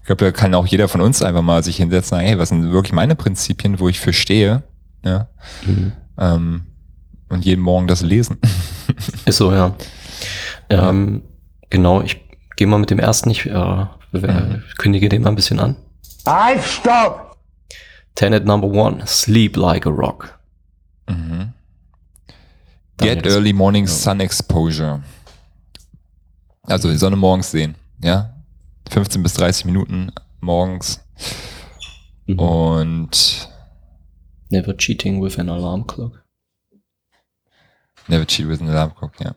[0.00, 2.72] ich glaube, da kann auch jeder von uns einfach mal sich hinsetzen hey, was sind
[2.72, 4.62] wirklich meine Prinzipien, wo ich für stehe?
[5.04, 5.28] Ja.
[5.66, 5.92] Mhm.
[6.18, 6.62] Ähm,
[7.28, 8.38] und jeden Morgen das lesen.
[9.24, 9.74] Ist so, ja.
[10.68, 11.22] Ähm,
[11.68, 12.20] genau, ich
[12.60, 13.30] gehe mal mit dem ersten.
[13.30, 14.62] Ich äh, Mhm.
[14.78, 15.76] Kündige den mal ein bisschen an.
[16.26, 17.38] I've stop!
[18.14, 20.38] Tenet number one, sleep like a rock.
[21.08, 21.52] Mhm.
[22.98, 23.90] Get early morning ja.
[23.90, 25.02] sun exposure.
[26.64, 28.34] Also die Sonne morgens sehen, ja?
[28.90, 31.00] 15 bis 30 Minuten morgens.
[32.26, 32.38] Mhm.
[32.38, 33.48] Und
[34.50, 36.22] Never cheating with an alarm clock.
[38.08, 39.34] Never cheat with an alarm clock, ja.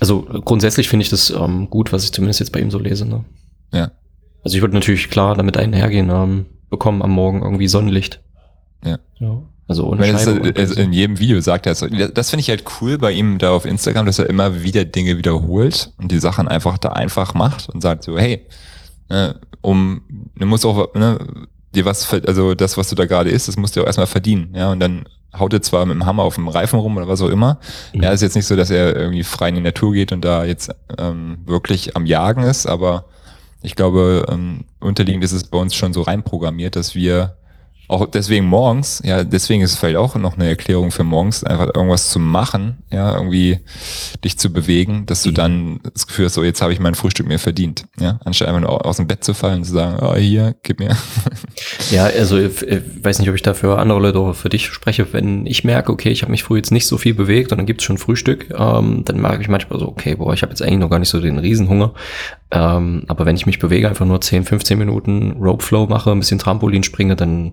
[0.00, 3.06] Also grundsätzlich finde ich das ähm, gut, was ich zumindest jetzt bei ihm so lese.
[3.06, 3.24] Ne?
[3.72, 3.92] Ja.
[4.44, 8.20] Also ich würde natürlich klar damit einhergehen, ähm, bekommen am Morgen irgendwie Sonnenlicht.
[8.84, 8.98] Ja.
[9.18, 9.42] ja.
[9.68, 11.84] Also ohne Meine, Scheibe das, also in jedem Video sagt er es.
[12.14, 15.18] Das finde ich halt cool bei ihm da auf Instagram, dass er immer wieder Dinge
[15.18, 18.46] wiederholt und die Sachen einfach da einfach macht und sagt so, hey,
[19.08, 20.02] ne, um,
[20.36, 21.18] du musst auch, ne,
[21.74, 24.54] dir was, also das, was du da gerade isst, das musst du auch erstmal verdienen,
[24.54, 27.22] ja, und dann haut er zwar mit dem Hammer auf dem Reifen rum oder was
[27.22, 27.58] auch immer.
[27.92, 28.02] Mhm.
[28.02, 30.44] Ja, ist jetzt nicht so, dass er irgendwie frei in die Natur geht und da
[30.44, 33.04] jetzt ähm, wirklich am Jagen ist, aber
[33.62, 37.36] ich glaube, ähm, unterliegend ist es bei uns schon so reinprogrammiert, dass wir
[37.88, 41.74] auch deswegen morgens, ja, deswegen ist es vielleicht auch noch eine Erklärung für morgens, einfach
[41.74, 43.60] irgendwas zu machen, ja, irgendwie
[44.24, 47.26] dich zu bewegen, dass du dann das Gefühl hast, so jetzt habe ich mein Frühstück
[47.26, 50.14] mir verdient, ja, anstatt einfach nur aus dem Bett zu fallen und zu sagen, oh,
[50.16, 50.96] hier, gib mir.
[51.90, 54.66] Ja, also ich, ich weiß nicht, ob ich da für andere Leute oder für dich
[54.66, 55.12] spreche.
[55.12, 57.66] Wenn ich merke, okay, ich habe mich früh jetzt nicht so viel bewegt und dann
[57.66, 60.80] gibt's schon Frühstück, ähm, dann merke ich manchmal so, okay, boah, ich habe jetzt eigentlich
[60.80, 61.94] noch gar nicht so den Riesenhunger.
[62.50, 66.20] Ähm, aber wenn ich mich bewege, einfach nur 10, 15 Minuten Rope Flow mache, ein
[66.20, 67.52] bisschen Trampolin springe, dann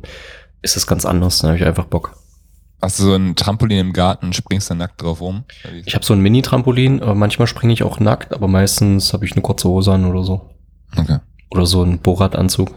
[0.62, 1.40] ist das ganz anders.
[1.40, 2.16] Dann habe ich einfach Bock.
[2.82, 5.46] Hast du so ein Trampolin im Garten und springst dann nackt drauf rum?
[5.86, 9.42] Ich habe so ein Mini-Trampolin, manchmal springe ich auch nackt, aber meistens habe ich eine
[9.42, 10.50] kurze Hose an oder so.
[10.98, 11.20] Okay.
[11.50, 12.72] Oder so einen Borat-Anzug.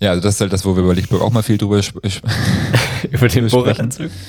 [0.00, 1.98] Ja, also das ist halt das, wo wir bei Lichtburg auch mal viel drüber sp
[2.02, 2.26] sp-
[3.10, 4.10] Über den Borat-Anzug?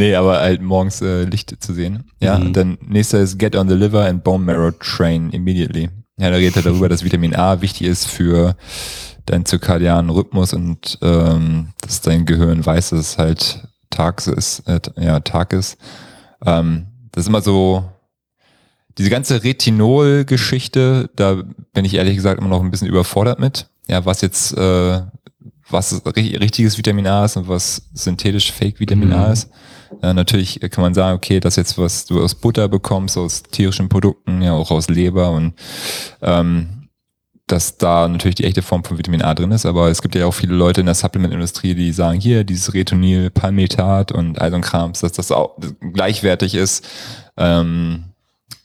[0.00, 2.04] Nee, aber halt morgens äh, Licht zu sehen.
[2.20, 2.46] Ja, Mhm.
[2.46, 5.90] und dann nächster ist Get on the Liver and Bone Marrow Train immediately.
[6.18, 8.56] Ja, da redet er darüber, dass Vitamin A wichtig ist für
[9.26, 14.80] deinen zirkadianen Rhythmus und ähm, dass dein Gehirn weiß, dass es halt tags ist, äh,
[14.98, 15.76] ja, Tag ist.
[16.46, 17.84] Ähm, das ist immer so,
[18.98, 23.68] diese ganze Retinol-Geschichte, da bin ich ehrlich gesagt immer noch ein bisschen überfordert mit.
[23.88, 25.02] Ja, was jetzt, äh,
[25.68, 29.32] was ri- richtiges Vitamin A ist und was synthetisch Fake-Vitamin A Mhm.
[29.32, 29.50] ist.
[30.02, 33.88] Ja, natürlich kann man sagen, okay, das jetzt, was du aus Butter bekommst, aus tierischen
[33.88, 35.54] Produkten, ja auch aus Leber und
[36.22, 36.88] ähm,
[37.46, 40.26] dass da natürlich die echte Form von Vitamin A drin ist, aber es gibt ja
[40.26, 44.56] auch viele Leute in der Supplement-Industrie, die sagen, hier, dieses Retinil, Palmitat und all so
[44.56, 45.56] ein Krams, dass das auch
[45.92, 46.86] gleichwertig ist.
[47.36, 48.04] Ähm,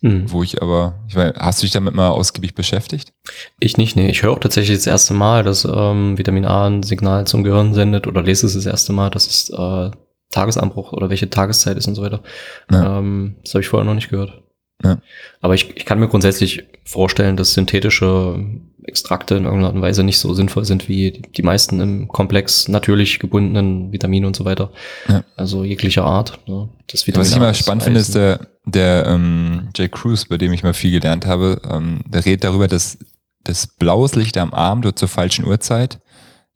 [0.01, 0.31] Hm.
[0.31, 3.11] wo ich aber, ich weiß, hast du dich damit mal ausgiebig beschäftigt?
[3.59, 4.09] Ich nicht, nee.
[4.09, 7.73] Ich höre auch tatsächlich das erste Mal, dass ähm, Vitamin A ein Signal zum Gehirn
[7.73, 9.91] sendet oder lese es das erste Mal, dass es äh,
[10.35, 12.21] Tagesanbruch oder welche Tageszeit ist und so weiter.
[12.71, 12.99] Ja.
[12.99, 14.41] Ähm, das habe ich vorher noch nicht gehört.
[14.83, 14.97] Ja.
[15.41, 18.37] Aber ich, ich kann mir grundsätzlich vorstellen, dass synthetische
[18.83, 22.07] Extrakte in irgendeiner Art und Weise nicht so sinnvoll sind wie die- die meisten im
[22.09, 24.71] Komplex natürlich gebundenen Vitamine und so weiter.
[25.07, 25.23] Ja.
[25.37, 26.39] Also jeglicher Art.
[26.47, 26.69] Ne?
[26.91, 30.61] Das Was ich immer spannend finde, ist der, der ähm, Jay Cruz, bei dem ich
[30.63, 32.97] mal viel gelernt habe, ähm, der redet darüber, dass
[33.43, 35.99] das blaues Licht am Abend oder zur falschen Uhrzeit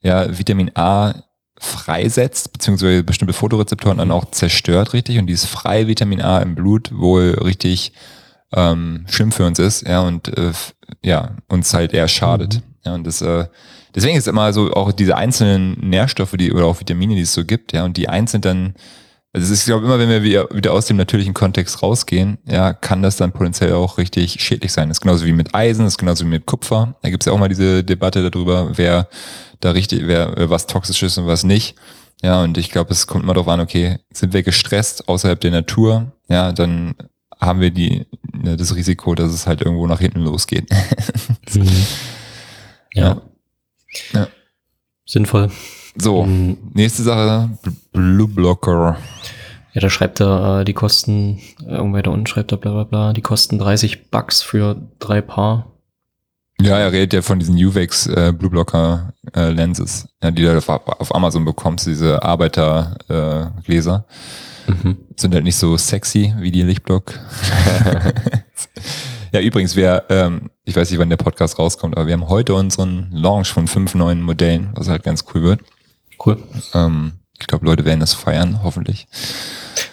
[0.02, 1.14] ja Vitamin A
[1.60, 6.90] freisetzt, beziehungsweise bestimmte Fotorezeptoren dann auch zerstört richtig und dieses freie Vitamin A im Blut
[6.92, 7.92] wohl richtig
[8.52, 10.52] ähm, schlimm für uns ist, ja, und äh,
[11.02, 12.62] ja, uns halt eher schadet.
[12.84, 13.46] Ja, und das, äh,
[13.94, 17.44] deswegen ist immer so auch diese einzelnen Nährstoffe, die oder auch Vitamine, die es so
[17.44, 18.74] gibt, ja, und die einzeln dann
[19.32, 22.72] also es ist, ich glaube, immer wenn wir wieder, aus dem natürlichen Kontext rausgehen, ja,
[22.72, 24.88] kann das dann potenziell auch richtig schädlich sein.
[24.88, 26.96] Das ist genauso wie mit Eisen, das ist genauso wie mit Kupfer.
[27.02, 29.08] Da gibt es ja auch mal diese Debatte darüber, wer
[29.60, 31.76] da richtig, wer was toxisch ist und was nicht.
[32.22, 35.52] Ja, und ich glaube, es kommt immer darauf an, okay, sind wir gestresst außerhalb der
[35.52, 36.94] Natur, ja, dann
[37.40, 40.68] haben wir die, ne, das Risiko, dass es halt irgendwo nach hinten losgeht.
[41.52, 41.86] Mhm.
[42.94, 43.20] Ja.
[44.12, 44.28] Ja.
[45.04, 45.50] Sinnvoll.
[45.96, 46.56] So, Mhm.
[46.74, 47.50] nächste Sache,
[47.92, 48.96] Blue Blocker.
[49.72, 52.84] Ja, da schreibt er, äh, die kosten, äh, irgendwo da unten schreibt er bla bla
[52.84, 55.66] bla, die kosten 30 Bucks für drei Paar.
[56.60, 60.56] Ja, er redet ja von diesen Uvex äh, Blue Blocker äh, Lenses, ja, die du
[60.58, 63.52] auf, auf Amazon bekommst, diese Arbeitergläser.
[63.56, 64.04] Äh, Gläser.
[64.66, 64.98] Mhm.
[65.16, 67.14] Sind halt nicht so sexy wie die Lichtblock.
[69.32, 72.54] ja, übrigens, wir, ähm, ich weiß nicht, wann der Podcast rauskommt, aber wir haben heute
[72.54, 75.60] unseren Launch von fünf neuen Modellen, was halt ganz cool wird.
[76.24, 76.38] Cool.
[76.74, 79.08] Ähm, ich glaube, Leute werden das feiern, hoffentlich.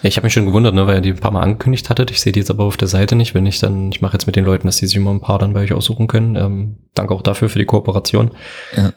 [0.02, 2.10] Ja, ich habe mich schon gewundert, ne, weil ihr die ein paar Mal angekündigt hattet.
[2.10, 3.34] Ich sehe die jetzt aber auf der Seite nicht.
[3.34, 5.38] Wenn ich dann, ich mache jetzt mit den Leuten, dass die sich immer ein paar
[5.38, 6.36] dann bei euch aussuchen können.
[6.36, 8.32] Ähm, danke auch dafür für die Kooperation.
[8.76, 8.92] Ja.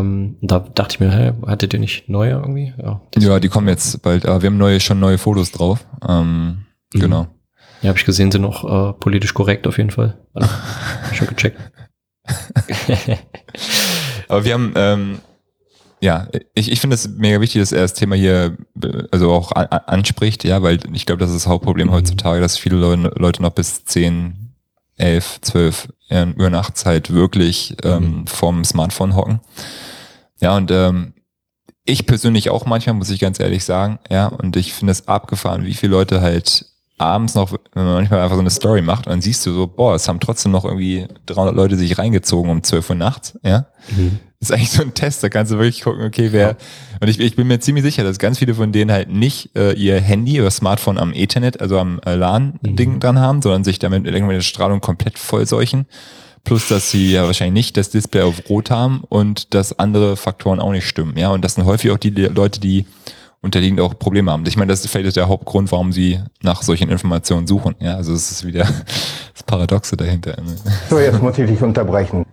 [0.00, 2.72] Ähm, da dachte ich mir, hä, hattet ihr nicht neue irgendwie?
[2.82, 5.84] Ja, Ja, die kommen jetzt bald, aber wir haben neue, schon neue Fotos drauf.
[6.08, 7.00] Ähm, Mhm.
[7.00, 7.26] Genau.
[7.82, 10.18] ja habe ich gesehen, sind noch äh, politisch korrekt auf jeden Fall.
[10.34, 10.50] Also,
[11.14, 11.56] schon gecheckt.
[14.28, 15.18] Aber wir haben, ähm,
[16.00, 18.56] ja, ich, ich finde es mega wichtig, dass er das Thema hier
[19.10, 21.92] also auch a- a- anspricht, ja, weil ich glaube, das ist das Hauptproblem Mhm.
[21.92, 24.54] heutzutage, dass viele Leute, Leute noch bis 10,
[24.96, 28.26] 11, 12 Uhr nachts halt wirklich ähm, Mhm.
[28.26, 29.40] vorm Smartphone hocken.
[30.40, 31.12] Ja, und ähm,
[31.84, 35.64] ich persönlich auch manchmal, muss ich ganz ehrlich sagen, ja, und ich finde es abgefahren,
[35.64, 36.66] wie viele Leute halt
[37.00, 39.66] abends noch, wenn man manchmal einfach so eine Story macht, und dann siehst du so,
[39.66, 43.66] boah, es haben trotzdem noch irgendwie 300 Leute sich reingezogen um 12 Uhr nachts, ja.
[44.40, 46.56] Das ist eigentlich so ein Test, da kannst du wirklich gucken, okay, wer.
[47.00, 49.72] Und ich, ich bin mir ziemlich sicher, dass ganz viele von denen halt nicht äh,
[49.72, 53.00] ihr Handy oder Smartphone am Ethernet, also am äh, LAN-Ding Mhm.
[53.00, 55.86] dran haben, sondern sich damit mit irgendwelcher Strahlung komplett vollseuchen.
[56.42, 60.58] plus dass sie ja wahrscheinlich nicht das Display auf Rot haben und dass andere Faktoren
[60.58, 61.18] auch nicht stimmen.
[61.18, 62.86] Ja, und das sind häufig auch die Leute, die
[63.42, 64.44] unterliegend auch Probleme haben.
[64.46, 67.74] Ich meine, das ist vielleicht der Hauptgrund, warum sie nach solchen Informationen suchen.
[67.80, 68.64] Ja, also es ist wieder
[69.34, 70.36] das Paradoxe dahinter.
[70.88, 72.26] So, jetzt muss ich dich unterbrechen.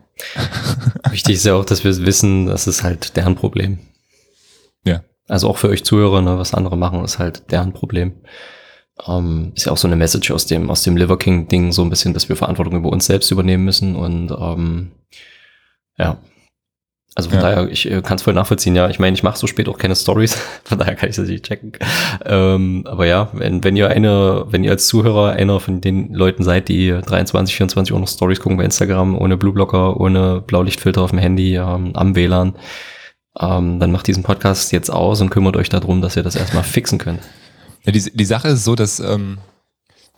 [1.11, 3.79] Wichtig ist ja auch, dass wir wissen, das ist halt deren Problem.
[4.83, 5.03] Ja.
[5.27, 8.13] Also auch für euch Zuhörer, ne, was andere machen, ist halt deren Problem.
[9.05, 11.83] Ähm, ist ja auch so eine Message aus dem, aus dem Liver King Ding, so
[11.83, 14.91] ein bisschen, dass wir Verantwortung über uns selbst übernehmen müssen und ähm,
[15.97, 16.17] ja,
[17.17, 17.49] also von ja.
[17.49, 18.89] daher, ich äh, kann es voll nachvollziehen, ja.
[18.89, 21.45] Ich meine, ich mache so spät auch keine Stories, von daher kann ich das nicht
[21.45, 21.71] checken.
[22.23, 26.43] Ähm, aber ja, wenn, wenn ihr eine, wenn ihr als Zuhörer einer von den Leuten
[26.43, 31.09] seid, die 23, 24 Uhr noch Stories gucken bei Instagram, ohne Blueblocker, ohne Blaulichtfilter auf
[31.09, 32.53] dem Handy, ähm, am WLAN,
[33.39, 36.63] ähm, dann macht diesen Podcast jetzt aus und kümmert euch darum, dass ihr das erstmal
[36.63, 37.21] fixen könnt.
[37.83, 39.39] Ja, die, die Sache ist so, dass ähm,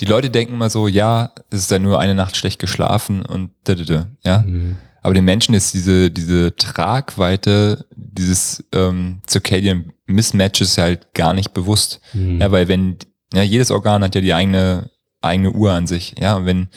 [0.01, 3.51] die Leute denken mal so, ja, es ist ja nur eine Nacht schlecht geschlafen und
[3.63, 4.39] da, da, da, ja.
[4.39, 4.75] Mhm.
[5.01, 12.01] Aber den Menschen ist diese, diese Tragweite dieses ähm, Circadian Mismatches halt gar nicht bewusst.
[12.13, 12.41] Mhm.
[12.41, 12.97] Ja, weil wenn,
[13.33, 14.89] ja, jedes Organ hat ja die eigene,
[15.21, 16.15] eigene Uhr an sich.
[16.19, 16.67] Ja, und wenn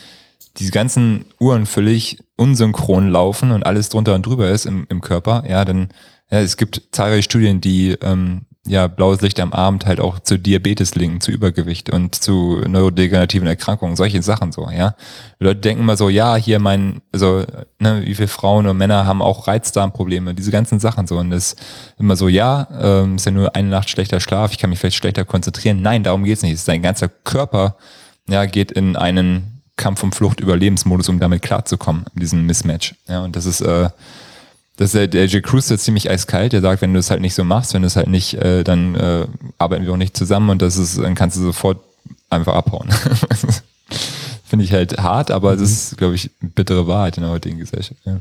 [0.59, 5.45] diese ganzen Uhren völlig unsynchron laufen und alles drunter und drüber ist im, im Körper,
[5.49, 5.89] ja, dann,
[6.31, 10.39] ja, es gibt zahlreiche Studien, die ähm, ja, blaues Licht am Abend halt auch zu
[10.39, 14.95] Diabetes linken, zu Übergewicht und zu neurodegenerativen Erkrankungen, solche Sachen so, ja.
[15.41, 17.45] Die Leute denken immer so, ja, hier mein, also,
[17.81, 21.19] ne, wie viele Frauen und Männer haben auch Reizdarmprobleme, diese ganzen Sachen so.
[21.19, 21.57] Und das
[21.99, 24.97] immer so, ja, ähm, ist ja nur eine Nacht schlechter Schlaf, ich kann mich vielleicht
[24.97, 25.83] schlechter konzentrieren.
[25.83, 26.67] Nein, darum geht's nicht.
[26.69, 27.77] Dein ganzer Körper,
[28.29, 32.95] ja, geht in einen Kampf- und Flucht-Überlebensmodus, um damit klarzukommen, in diesem Mismatch.
[33.09, 33.89] Ja, und das ist, äh,
[34.77, 35.43] das ist der, J.
[35.43, 36.53] Cruz ist ziemlich eiskalt.
[36.53, 38.65] Der sagt, wenn du es halt nicht so machst, wenn du es halt nicht, äh,
[38.65, 39.27] dann äh,
[39.59, 41.79] arbeiten wir auch nicht zusammen und das ist, dann kannst du sofort
[42.31, 42.89] einfach abhauen.
[44.45, 45.63] Finde ich halt hart, aber mhm.
[45.63, 48.01] ist, glaube ich, bittere Wahrheit in der heutigen Gesellschaft.
[48.05, 48.21] Ja.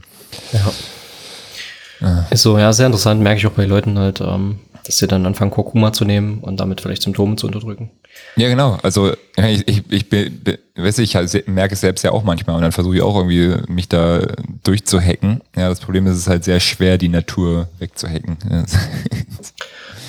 [0.51, 2.25] ja.
[2.29, 5.25] Ist so, ja, sehr interessant, merke ich auch bei Leuten halt, ähm, dass sie dann
[5.25, 7.91] anfangen, Kurkuma zu nehmen und damit vielleicht Symptome zu unterdrücken.
[8.35, 8.77] Ja, genau.
[8.81, 10.41] Also ich, ich, ich, bin,
[10.75, 13.55] weiß ich halt, merke es selbst ja auch manchmal und dann versuche ich auch irgendwie
[13.71, 14.21] mich da
[14.63, 15.41] durchzuhacken.
[15.55, 18.37] Ja, das Problem ist, es ist halt sehr schwer, die Natur wegzuhacken.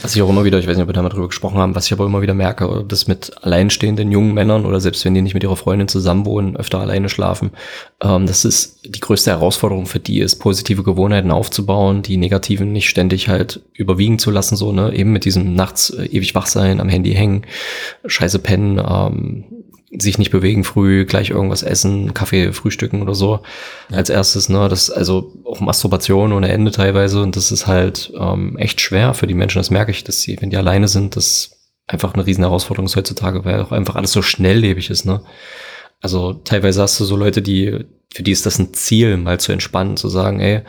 [0.02, 1.76] Was ich auch immer wieder, ich weiß nicht, ob wir da mal drüber gesprochen haben,
[1.76, 5.22] was ich aber immer wieder merke, das mit alleinstehenden jungen Männern oder selbst wenn die
[5.22, 7.52] nicht mit ihrer Freundin zusammenwohnen, öfter alleine schlafen,
[8.02, 12.88] ähm, das ist die größte Herausforderung für die ist, positive Gewohnheiten aufzubauen, die negativen nicht
[12.88, 16.80] ständig halt überwiegen zu lassen, so, ne, eben mit diesem nachts äh, ewig wach sein,
[16.80, 17.46] am Handy hängen,
[18.04, 19.44] scheiße pennen, ähm,
[19.98, 23.40] sich nicht bewegen früh, gleich irgendwas essen, Kaffee frühstücken oder so
[23.90, 23.98] ja.
[23.98, 28.56] als erstes, ne, das also auch Masturbation ohne Ende teilweise und das ist halt ähm,
[28.56, 31.58] echt schwer für die Menschen, das merke ich, dass sie, wenn die alleine sind, das
[31.86, 35.22] einfach eine riesen Herausforderung ist heutzutage, weil auch einfach alles so schnelllebig ist, ne.
[36.02, 39.52] Also teilweise hast du so Leute, die für die ist das ein Ziel, mal zu
[39.52, 40.60] entspannen, zu sagen, ey,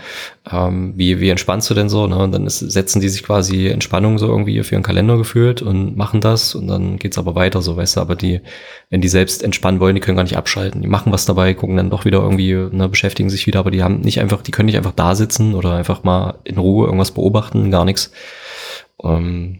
[0.49, 2.07] ähm, wie, wie entspannst du denn so?
[2.07, 2.17] Ne?
[2.17, 5.97] Und dann ist, setzen die sich quasi Entspannung so irgendwie für ihren Kalender gefühlt und
[5.97, 8.39] machen das und dann geht's aber weiter, so weißt du, aber die,
[8.89, 10.81] wenn die selbst entspannen wollen, die können gar nicht abschalten.
[10.81, 13.83] Die machen was dabei, gucken dann doch wieder irgendwie, ne, beschäftigen sich wieder, aber die
[13.83, 17.11] haben nicht einfach, die können nicht einfach da sitzen oder einfach mal in Ruhe irgendwas
[17.11, 18.11] beobachten, gar nichts.
[19.03, 19.59] Ähm,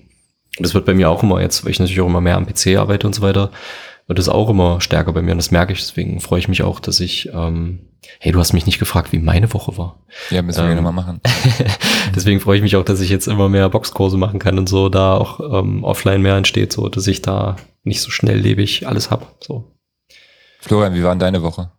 [0.58, 2.78] das wird bei mir auch immer jetzt, weil ich natürlich auch immer mehr am PC
[2.78, 3.52] arbeite und so weiter,
[4.08, 5.80] wird es auch immer stärker bei mir und das merke ich.
[5.80, 7.88] Deswegen freue ich mich auch, dass ich, ähm,
[8.20, 10.00] hey, du hast mich nicht gefragt, wie meine Woche war.
[10.30, 11.22] Ja, müssen wir ähm, nochmal machen.
[12.16, 14.90] deswegen freue ich mich auch, dass ich jetzt immer mehr Boxkurse machen kann und so,
[14.90, 19.38] da auch ähm, offline mehr entsteht, so dass ich da nicht so schnelllebig alles hab.
[19.42, 19.72] So.
[20.60, 21.72] Florian, wie war denn deine Woche?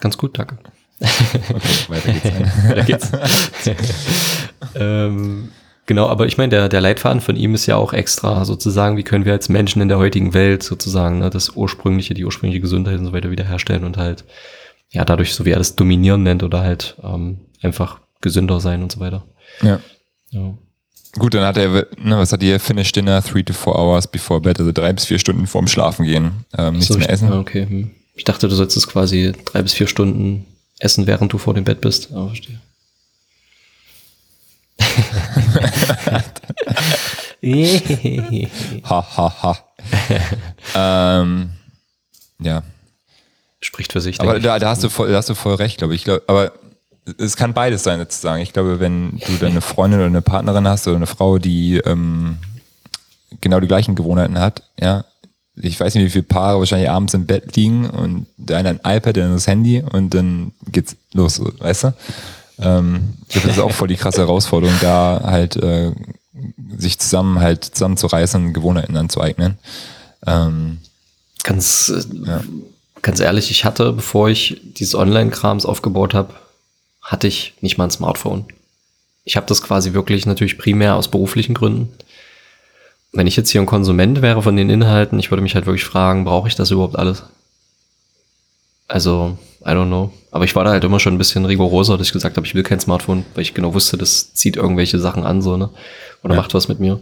[0.00, 0.58] Ganz gut, danke.
[1.00, 2.32] Okay, weiter geht's.
[2.68, 3.12] weiter geht's.
[4.74, 5.50] ähm,
[5.90, 9.02] Genau, aber ich meine, der, der Leitfaden von ihm ist ja auch extra sozusagen, wie
[9.02, 13.00] können wir als Menschen in der heutigen Welt sozusagen ne, das ursprüngliche, die ursprüngliche Gesundheit
[13.00, 14.22] und so weiter wiederherstellen und halt,
[14.90, 18.92] ja, dadurch, so wie er das dominieren nennt oder halt ähm, einfach gesünder sein und
[18.92, 19.24] so weiter.
[19.62, 19.80] Ja.
[20.30, 20.54] ja.
[21.18, 22.60] Gut, dann hat er, ne, was hat ihr?
[22.60, 26.04] Finished Dinner three to four hours before bed, also drei bis vier Stunden vorm Schlafen
[26.04, 26.44] gehen.
[26.56, 27.32] Ähm, nichts so, mehr essen.
[27.32, 27.66] Okay.
[27.68, 27.90] Hm.
[28.14, 30.46] Ich dachte, du solltest quasi drei bis vier Stunden
[30.78, 32.12] essen, während du vor dem Bett bist.
[32.12, 32.60] Aber verstehe.
[38.84, 39.58] Ha, ha, ha.
[40.74, 41.50] ähm,
[42.40, 42.62] ja.
[43.60, 44.20] Spricht für sich.
[44.20, 46.04] Aber da, da, hast du voll, da hast du voll recht, glaube ich.
[46.04, 46.52] glaub, aber
[47.18, 48.42] es kann beides sein, sozusagen.
[48.42, 51.78] Ich glaube, wenn du dann eine Freundin oder eine Partnerin hast oder eine Frau, die
[51.78, 52.38] ähm,
[53.40, 55.04] genau die gleichen Gewohnheiten hat, ja,
[55.56, 58.96] ich weiß nicht, wie viele Paare wahrscheinlich abends im Bett liegen und der eine ein
[58.96, 61.94] iPad, der andere das Handy und dann geht's los, weißt du?
[62.60, 65.92] Ähm, das ist auch voll die krasse Herausforderung, da halt äh,
[66.76, 69.58] sich zusammen halt zusammenzureißen und Gewohnheiten anzueignen.
[70.26, 70.78] Ähm,
[71.42, 72.42] Ganz äh, ja.
[73.02, 76.34] ganz ehrlich, ich hatte, bevor ich dieses Online-Krams aufgebaut habe,
[77.00, 78.44] hatte ich nicht mal ein Smartphone.
[79.24, 81.88] Ich habe das quasi wirklich natürlich primär aus beruflichen Gründen.
[83.12, 85.84] Wenn ich jetzt hier ein Konsument wäre von den Inhalten, ich würde mich halt wirklich
[85.84, 87.24] fragen, brauche ich das überhaupt alles?
[88.90, 90.12] Also, I don't know.
[90.32, 92.54] Aber ich war da halt immer schon ein bisschen rigoroser, dass ich gesagt habe, ich
[92.54, 95.70] will kein Smartphone, weil ich genau wusste, das zieht irgendwelche Sachen an, so, ne?
[96.22, 96.40] Oder Ja.
[96.40, 97.00] macht was mit mir.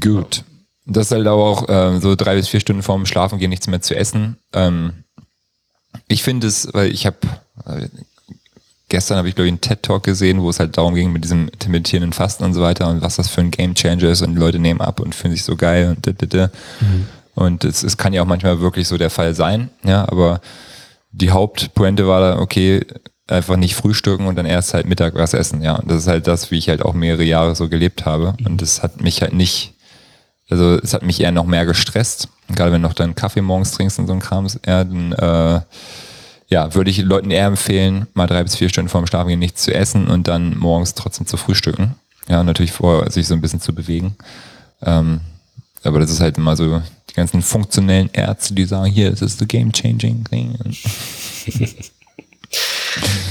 [0.00, 0.44] Gut.
[0.86, 3.66] Das ist halt aber auch ähm, so drei bis vier Stunden vorm Schlafen gehen nichts
[3.66, 4.36] mehr zu essen.
[4.52, 5.04] Ähm,
[6.08, 7.16] ich finde es, weil ich habe
[7.66, 7.88] äh,
[8.88, 11.24] gestern habe ich glaube ich einen TED Talk gesehen, wo es halt darum ging mit
[11.24, 14.34] diesem intermittierenden Fasten und so weiter und was das für ein Game Changer ist und
[14.34, 16.50] die Leute nehmen ab und fühlen sich so geil und da, da, da.
[17.40, 20.40] Und es, es kann ja auch manchmal wirklich so der Fall sein, ja, aber
[21.10, 22.86] die Hauptpointe war da, okay,
[23.26, 25.76] einfach nicht frühstücken und dann erst halt Mittag was essen, ja.
[25.76, 28.34] Und das ist halt das, wie ich halt auch mehrere Jahre so gelebt habe.
[28.44, 29.74] Und das hat mich halt nicht,
[30.50, 32.28] also es hat mich eher noch mehr gestresst.
[32.48, 35.60] Gerade wenn du noch dann Kaffee morgens trinkst und so ein Kram, ja, dann äh,
[36.48, 39.72] ja, würde ich Leuten eher empfehlen, mal drei bis vier Stunden vorm Schlafengehen nichts zu
[39.72, 41.94] essen und dann morgens trotzdem zu frühstücken.
[42.28, 44.16] Ja, natürlich vorher sich so ein bisschen zu bewegen.
[44.82, 45.20] Ähm,
[45.84, 49.38] aber das ist halt immer so die ganzen funktionellen Ärzte, die sagen, hier, das ist
[49.38, 50.58] the game-changing thing.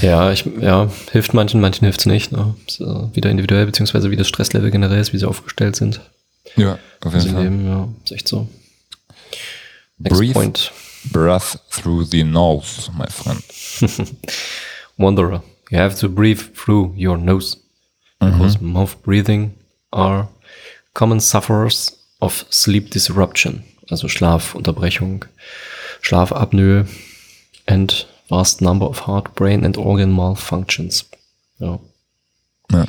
[0.00, 2.32] Ja, ich, ja, hilft manchen, manchen hilft's nicht.
[2.32, 2.54] Ne?
[2.78, 6.00] Äh, wieder individuell, beziehungsweise wie das Stresslevel generell ist, wie sie aufgestellt sind.
[6.56, 7.42] Ja, auf jeden Fall.
[7.42, 8.48] leben, ja, ist echt so.
[9.98, 10.32] Next Breathe.
[10.32, 10.72] point.
[11.12, 13.42] Breath through the nose, my friend.
[14.96, 15.42] Wanderer.
[15.70, 17.58] You have to breathe through your nose.
[18.18, 19.54] Because mouth breathing
[19.92, 20.28] are
[20.92, 23.64] common sufferers of sleep disruption.
[23.90, 25.24] Also Schlafunterbrechung,
[26.00, 26.86] Schlafapnoe
[27.66, 31.10] and vast number of heart, brain and organ malfunctions.
[31.58, 31.80] Ja.
[32.72, 32.86] Ja.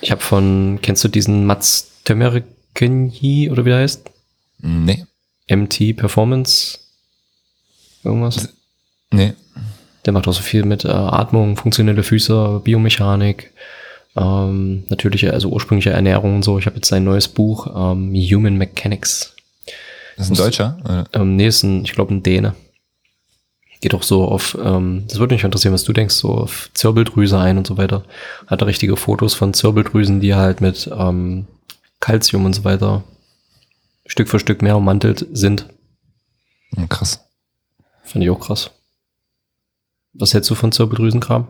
[0.00, 4.10] Ich habe von, kennst du diesen Mats Tömerkenji oder wie der heißt?
[4.58, 5.06] Nee,
[5.48, 6.78] MT Performance?
[8.04, 8.48] Irgendwas?
[9.12, 9.34] nee.
[10.04, 13.52] Der macht auch so viel mit äh, Atmung, funktionelle Füße, Biomechanik,
[14.16, 16.58] ähm, natürliche, also ursprüngliche Ernährung und so.
[16.58, 19.36] Ich habe jetzt sein neues Buch, ähm, Human Mechanics.
[20.16, 20.78] Das ist ein Deutscher?
[20.84, 21.06] Oder?
[21.12, 22.54] Ähm, nee, ist ein, ich glaube, ein Däne.
[23.80, 27.38] Geht auch so auf, ähm, das würde mich interessieren, was du denkst, so auf Zirbeldrüse
[27.38, 28.04] ein und so weiter.
[28.46, 31.46] Hat er richtige Fotos von Zirbeldrüsen, die halt mit ähm,
[31.98, 33.02] Calcium und so weiter
[34.06, 35.66] Stück für Stück mehr ummantelt sind.
[36.88, 37.24] Krass.
[38.04, 38.70] Fand ich auch krass.
[40.12, 41.48] Was hältst du von Zirbeldrüsenkram?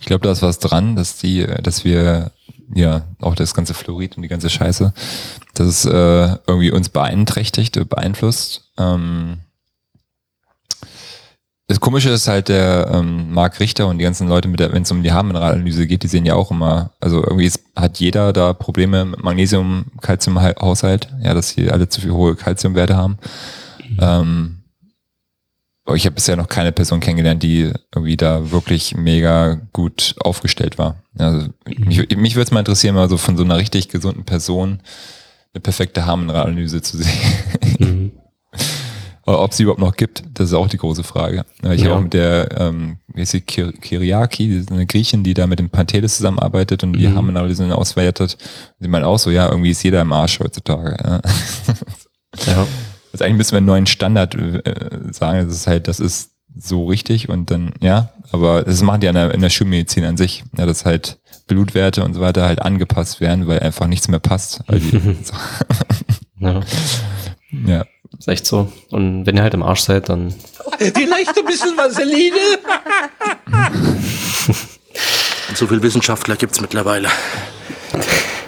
[0.00, 2.32] Ich glaube, da ist was dran, dass die, dass wir,
[2.74, 4.92] ja, auch das ganze Fluorid und die ganze Scheiße,
[5.54, 8.70] dass es äh, irgendwie uns beeinträchtigt, äh, beeinflusst.
[8.78, 9.40] Ähm,
[11.68, 14.82] das Komische ist halt der ähm, Marc Richter und die ganzen Leute, mit der, wenn
[14.82, 18.32] es um die Haarmineralanalyse geht, die sehen ja auch immer, also irgendwie ist, hat jeder
[18.32, 23.16] da Probleme mit Magnesium, Calcium-Haushalt, ja, dass sie alle zu viel hohe Calciumwerte haben.
[23.98, 24.61] Ähm,
[25.92, 30.78] aber ich habe bisher noch keine Person kennengelernt, die irgendwie da wirklich mega gut aufgestellt
[30.78, 30.96] war.
[31.18, 34.80] Also mich, mich würde es mal interessieren, mal so von so einer richtig gesunden Person
[35.52, 37.12] eine perfekte Haarmineralanalyse zu sehen.
[37.78, 38.12] Mhm.
[39.24, 41.44] Ob sie überhaupt noch gibt, das ist auch die große Frage.
[41.70, 41.90] Ich Ja.
[41.90, 45.68] habe auch mit der, ähm, wie sie, die ist eine Griechin, die da mit dem
[45.70, 47.14] Pantelis zusammenarbeitet und die Mhm.
[47.16, 48.36] Haarmineralanalyse auswertet.
[48.80, 50.96] Sie meint auch so, ja, irgendwie ist jeder im Arsch heutzutage.
[51.04, 51.20] Ja.
[52.46, 52.66] Ja.
[53.12, 55.46] Also eigentlich müssen wir einen neuen Standard äh, sagen.
[55.46, 59.14] Das ist halt, das ist so richtig und dann, ja, aber das machen die in
[59.14, 63.20] der, in der Schulmedizin an sich, ja, dass halt Blutwerte und so weiter halt angepasst
[63.20, 64.62] werden, weil einfach nichts mehr passt.
[64.70, 65.16] Die,
[66.40, 66.60] ja.
[67.66, 67.84] ja.
[68.18, 68.70] Ist echt so.
[68.90, 70.34] Und wenn ihr halt im Arsch seid, dann
[70.78, 72.36] Vielleicht ein bisschen Vaseline?
[75.48, 77.08] Und so viele Wissenschaftler gibt's mittlerweile.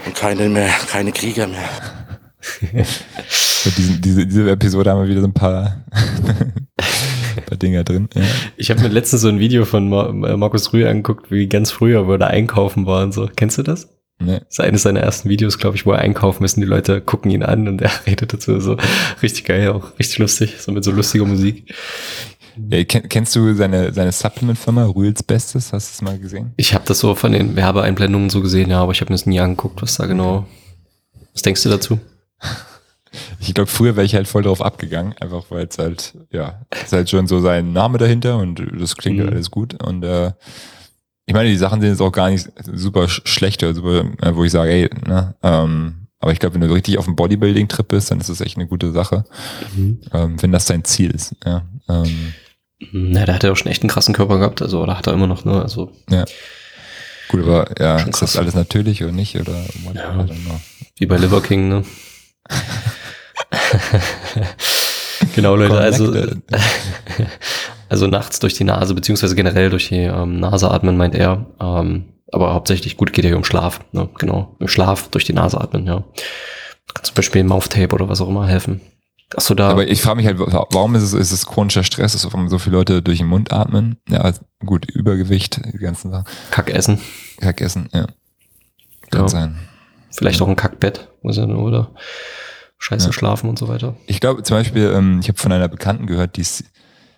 [0.06, 1.68] Und keine mehr, keine Krieger mehr.
[3.64, 5.86] Für diesen, diese, diese Episode haben wir wieder so ein paar,
[7.46, 8.10] paar Dinger drin.
[8.14, 8.20] Ja.
[8.58, 11.70] Ich habe mir letztens so ein Video von Mar äh, Markus Rühr angeguckt, wie ganz
[11.70, 13.26] früher, wo er da einkaufen war und so.
[13.34, 13.88] Kennst du das?
[14.18, 14.40] Ne.
[14.40, 16.60] Das ist eines seiner ersten Videos, glaube ich, wo er einkaufen müssen.
[16.60, 18.76] Die Leute gucken ihn an und er redet dazu so
[19.22, 21.74] richtig geil, auch richtig lustig, so mit so lustiger Musik.
[22.68, 25.72] Ja, kenn, kennst du seine, seine Supplement-Firma, Rühls Bestes?
[25.72, 26.52] Hast du es mal gesehen?
[26.58, 29.24] Ich habe das so von den Werbeeinblendungen so gesehen, ja, aber ich habe mir das
[29.24, 30.46] nie angeguckt, was da genau.
[31.32, 31.98] Was denkst du dazu?
[33.40, 36.92] Ich glaube, früher wäre ich halt voll drauf abgegangen, einfach weil es halt, ja, ist
[36.92, 39.28] halt schon so sein Name dahinter und das klingt Mhm.
[39.28, 39.82] alles gut.
[39.82, 40.32] Und äh,
[41.26, 44.34] ich meine, die Sachen sind jetzt auch gar nicht super sch- schlecht oder super, äh,
[44.34, 47.86] wo ich sage, ey, ne, ähm, aber ich glaube, wenn du richtig auf dem Bodybuilding-Trip
[47.88, 49.24] bist, dann ist das echt eine gute Sache,
[50.12, 51.34] ähm, wenn das dein Ziel ist.
[51.44, 52.32] Ja, ähm,
[52.92, 55.12] Na, der hat ja auch schon echt einen krassen Körper gehabt, also oder hat er
[55.12, 55.60] immer noch, ne?
[55.62, 56.24] Also ja.
[57.28, 59.36] Gut, aber ja, ist das alles natürlich oder nicht?
[59.36, 60.26] Oder Ja.
[60.98, 61.84] Wie bei Liver King, ne?
[65.34, 66.12] Genau, Leute, also,
[67.88, 71.46] also nachts durch die Nase, beziehungsweise generell durch die ähm, Nase atmen, meint er.
[71.60, 74.08] Ähm, aber hauptsächlich gut geht ja hier um Schlaf, ne?
[74.18, 74.56] Genau.
[74.58, 76.04] Im Schlaf durch die Nase atmen, ja.
[76.92, 78.80] Kann zum Beispiel Mouth-Tape oder was auch immer helfen.
[79.36, 79.70] Achso, da.
[79.70, 82.48] Aber ich frage mich halt, wa- warum ist es, ist es chronischer Stress, dass warum
[82.48, 83.96] so viele Leute durch den Mund atmen?
[84.08, 84.32] Ja,
[84.64, 86.24] gut, Übergewicht, die ganzen Sachen.
[86.50, 87.00] Kack essen.
[87.40, 88.06] Kackessen, ja.
[89.10, 89.28] Kann Ja.
[89.28, 89.58] sein.
[90.16, 91.90] Vielleicht auch ein Kackbett, muss ja nur, oder?
[92.78, 93.12] Scheiße Ja.
[93.12, 93.96] schlafen und so weiter.
[94.06, 96.64] Ich glaube zum Beispiel, ähm, ich habe von einer Bekannten gehört, die ist,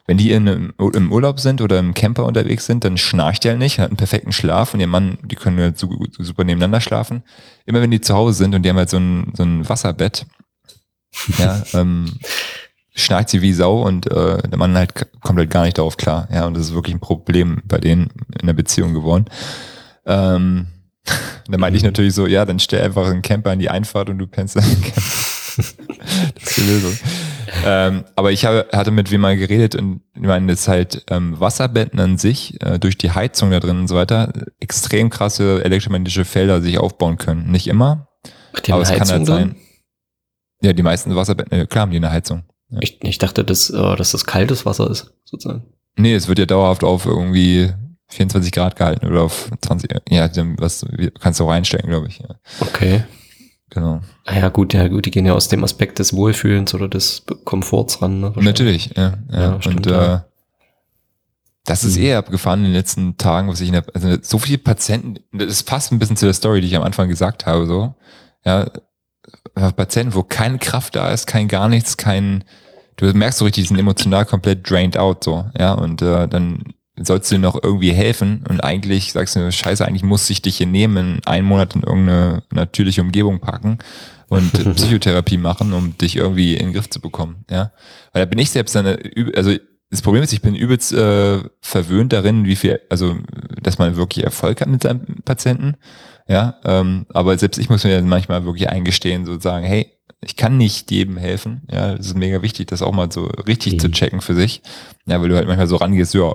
[0.06, 3.58] wenn die in im Urlaub sind oder im Camper unterwegs sind, dann schnarcht die halt
[3.58, 7.22] nicht, hat einen perfekten Schlaf und ihr Mann, die können halt super nebeneinander schlafen.
[7.64, 10.26] Immer wenn die zu Hause sind und die haben halt so ein, so ein Wasserbett,
[11.38, 12.12] ja, ähm,
[12.94, 16.28] schnarcht sie wie Sau und äh, der Mann halt kommt halt gar nicht darauf klar.
[16.32, 19.26] Ja, und das ist wirklich ein Problem bei denen in der Beziehung geworden.
[20.06, 20.68] Ähm,
[21.48, 24.18] dann meinte ich natürlich so, ja, dann stell einfach einen Camper in die Einfahrt und
[24.18, 25.02] du pennst dann im Camper.
[25.56, 25.74] das
[26.42, 26.98] ist die Lösung.
[27.64, 31.04] Ähm, aber ich habe, hatte mit wem mal geredet und ich meine, das ist halt
[31.10, 35.64] ähm, Wasserbetten an sich, äh, durch die Heizung da drin und so weiter, extrem krasse
[35.64, 37.50] elektromagnetische Felder sich aufbauen können.
[37.50, 38.08] Nicht immer,
[38.66, 39.56] Die aber es kann halt sein.
[40.62, 42.44] Ja, die meisten Wasserbetten, äh, klar haben die eine Heizung.
[42.80, 45.64] Ich, ich dachte, dass, äh, dass das kaltes Wasser ist, sozusagen.
[45.96, 47.72] Nee, es wird ja dauerhaft auf irgendwie
[48.08, 50.28] 24 Grad gehalten oder auf 20, ja,
[50.58, 50.86] was
[51.20, 52.18] kannst du auch reinstellen, glaube ich.
[52.18, 52.36] Ja.
[52.60, 53.04] Okay.
[53.70, 54.00] Genau.
[54.24, 57.24] Ah ja, gut, ja, gut, die gehen ja aus dem Aspekt des Wohlfühlens oder des
[57.44, 58.20] Komforts ran.
[58.20, 58.32] Ne.
[58.36, 59.14] Natürlich, ja.
[59.30, 59.40] ja.
[59.40, 60.20] Ja, stimmt, und äh,
[61.64, 62.02] das ist Mhm.
[62.04, 65.64] eher abgefahren in den letzten Tagen, was ich in der, also so viele Patienten, das
[65.64, 67.94] passt ein bisschen zu der Story, die ich am Anfang gesagt habe, so.
[68.44, 68.70] Ja,
[69.56, 72.44] äh, Patienten, wo keine Kraft da ist, kein gar nichts, kein,
[72.96, 76.62] du merkst so richtig, die sind emotional komplett drained out, so, ja, und äh, dann
[77.02, 80.66] sollst du noch irgendwie helfen und eigentlich sagst du, scheiße, eigentlich muss ich dich hier
[80.66, 83.78] nehmen, in einen Monat in irgendeine natürliche Umgebung packen
[84.28, 87.72] und Psychotherapie machen, um dich irgendwie in den Griff zu bekommen, ja.
[88.12, 88.86] Weil da bin ich selbst dann,
[89.34, 89.52] also
[89.90, 93.16] das Problem ist, ich bin übelst äh, verwöhnt darin, wie viel, also
[93.62, 95.74] dass man wirklich Erfolg hat mit seinem Patienten,
[96.28, 99.92] ja, ähm, aber selbst ich muss mir dann manchmal wirklich eingestehen, so sagen, hey,
[100.24, 103.74] ich kann nicht jedem helfen, ja, das ist mega wichtig, das auch mal so richtig
[103.74, 103.78] Mhm.
[103.78, 104.62] zu checken für sich,
[105.06, 106.34] ja, weil du halt manchmal so rangehst, ja,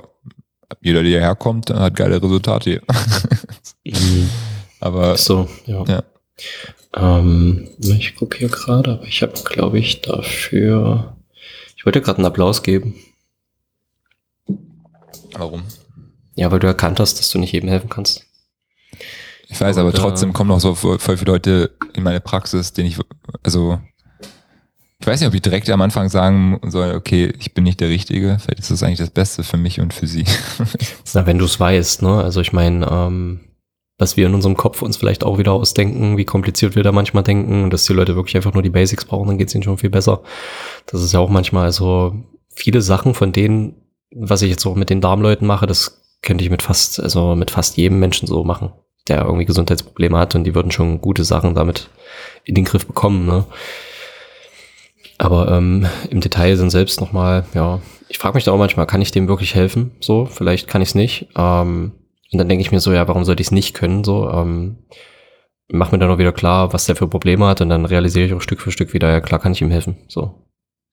[0.82, 2.82] jeder, der hierher kommt, hat geile Resultate,
[3.84, 4.30] Mhm.
[4.80, 5.84] aber So, ja.
[5.86, 6.04] Ja.
[6.96, 11.16] Ähm, ich gucke hier gerade, aber ich habe, glaube ich, dafür.
[11.78, 12.96] Ich wollte gerade einen Applaus geben.
[15.34, 15.64] warum?
[16.36, 18.26] Ja, weil du erkannt hast, dass du nicht jedem helfen kannst.
[19.50, 22.72] Ich weiß, aber Und, äh, trotzdem kommen noch so voll viele Leute in meine Praxis,
[22.74, 22.98] denen ich,
[23.44, 23.80] also,
[25.02, 27.90] ich weiß nicht, ob ich direkt am Anfang sagen soll, okay, ich bin nicht der
[27.90, 28.38] Richtige.
[28.40, 30.26] Vielleicht ist das eigentlich das Beste für mich und für sie.
[31.14, 32.22] Na, wenn du es weißt, ne?
[32.24, 33.40] Also ich meine, ähm,
[33.98, 37.24] was wir in unserem Kopf uns vielleicht auch wieder ausdenken, wie kompliziert wir da manchmal
[37.24, 39.90] denken, dass die Leute wirklich einfach nur die Basics brauchen, dann geht's ihnen schon viel
[39.90, 40.22] besser.
[40.86, 42.16] Das ist ja auch manchmal also
[42.54, 43.76] viele Sachen von denen,
[44.14, 47.50] was ich jetzt auch mit den Darmleuten mache, das könnte ich mit fast, also mit
[47.50, 48.72] fast jedem Menschen so machen,
[49.08, 51.90] der irgendwie Gesundheitsprobleme hat und die würden schon gute Sachen damit
[52.44, 53.46] in den Griff bekommen, ne?
[55.22, 59.04] Aber ähm, im Detail sind selbst nochmal, ja, ich frage mich da auch manchmal, kann
[59.04, 59.92] ich dem wirklich helfen?
[60.00, 61.28] So, vielleicht kann ich es nicht.
[61.36, 61.92] Ähm,
[62.32, 64.04] und dann denke ich mir so, ja, warum sollte ich es nicht können?
[64.04, 64.78] So, ähm,
[65.68, 68.34] mach mir dann auch wieder klar, was der für Probleme hat und dann realisiere ich
[68.34, 69.96] auch Stück für Stück wieder, ja klar kann ich ihm helfen.
[70.08, 70.48] So.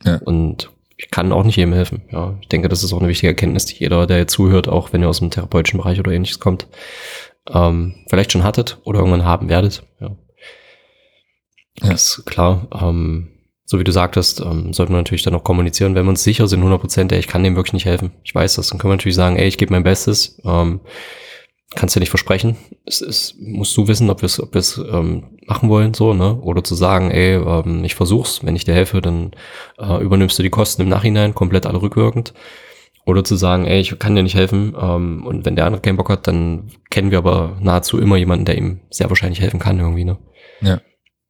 [0.05, 0.21] Ja.
[0.23, 2.03] Und ich kann auch nicht jedem helfen.
[2.13, 4.93] Ja, ich denke, das ist auch eine wichtige Erkenntnis, die jeder, der jetzt zuhört, auch
[4.93, 6.67] wenn ihr aus dem therapeutischen Bereich oder ähnliches kommt,
[7.51, 9.85] ähm, vielleicht schon hattet oder irgendwann haben werdet.
[10.01, 10.09] Ja.
[11.81, 11.89] Ja.
[11.89, 12.67] Das ist klar.
[12.79, 13.38] Ähm,
[13.71, 16.49] so wie du sagtest, ähm, sollten wir natürlich dann auch kommunizieren, wenn wir uns sicher
[16.49, 18.13] sind, 100 Prozent, ey, ich kann dem wirklich nicht helfen.
[18.25, 18.69] Ich weiß das.
[18.69, 20.41] Dann können wir natürlich sagen, ey, ich gebe mein Bestes.
[20.43, 20.81] Ähm,
[21.75, 22.57] kannst dir nicht versprechen.
[22.87, 26.37] Es ist, musst du wissen, ob wir es ob wir's, ähm, machen wollen, so, ne?
[26.41, 29.33] Oder zu sagen, ey, ähm, ich versuch's, wenn ich dir helfe, dann
[29.79, 32.33] äh, übernimmst du die Kosten im Nachhinein, komplett alle rückwirkend.
[33.05, 35.99] Oder zu sagen, ey, ich kann dir nicht helfen, ähm, und wenn der andere keinen
[35.99, 39.79] Bock hat, dann kennen wir aber nahezu immer jemanden, der ihm sehr wahrscheinlich helfen kann,
[39.79, 40.17] irgendwie, ne?
[40.63, 40.81] Ja.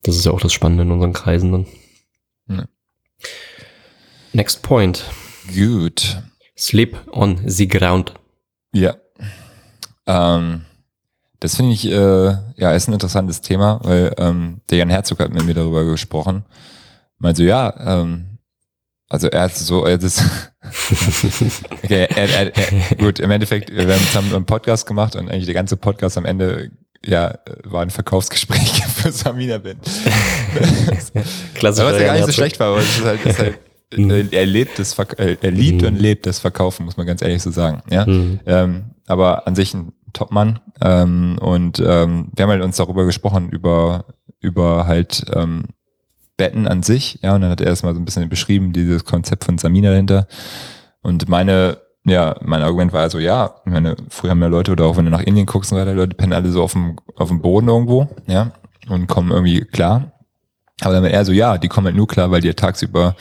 [0.04, 1.66] Das ist ja auch das Spannende in unseren Kreisen dann.
[4.32, 5.04] Next point.
[5.54, 6.18] Gut.
[6.56, 8.12] Sleep on the ground.
[8.72, 8.96] Ja.
[10.06, 10.64] Ähm,
[11.40, 15.32] das finde ich, äh, ja, ist ein interessantes Thema, weil ähm, der Jan Herzog hat
[15.32, 16.44] mit mir darüber gesprochen.
[17.18, 18.38] Meint so, ja, ähm,
[19.08, 20.22] also er hat so, er ist,
[21.70, 25.46] okay, er, er, er, gut, im Endeffekt, wir haben zusammen einen Podcast gemacht und eigentlich
[25.46, 26.70] der ganze Podcast am Ende,
[27.04, 29.58] ja, war ein Verkaufsgespräch für Samina.
[31.54, 31.82] Klassisch.
[31.84, 33.58] Aber was ja gar nicht so schlecht war, aber es ist halt, ist halt
[33.96, 34.28] Mhm.
[34.32, 37.42] er lebt das, Verk äh, er liebt und lebt das Verkaufen, muss man ganz ehrlich
[37.42, 37.82] so sagen.
[37.90, 38.40] Ja, Mhm.
[38.44, 43.48] ähm, aber an sich ein Topmann ähm, und ähm, wir haben halt uns darüber gesprochen
[43.48, 44.04] über
[44.40, 45.64] über halt ähm,
[46.36, 49.44] Betten an sich, ja, und dann hat er erstmal so ein bisschen beschrieben, dieses Konzept
[49.44, 50.28] von Samina dahinter.
[51.00, 51.78] Und meine,
[52.08, 55.04] ja, mein Argument war also, ja, ich meine, früher haben ja Leute, oder auch wenn
[55.04, 57.68] du nach Indien guckst und weiter, Leute pennen alle so auf dem, auf dem Boden
[57.68, 58.52] irgendwo, ja,
[58.88, 60.12] und kommen irgendwie klar.
[60.80, 63.16] Aber dann er so, ja, die kommen halt nur klar, weil die ja tagsüber,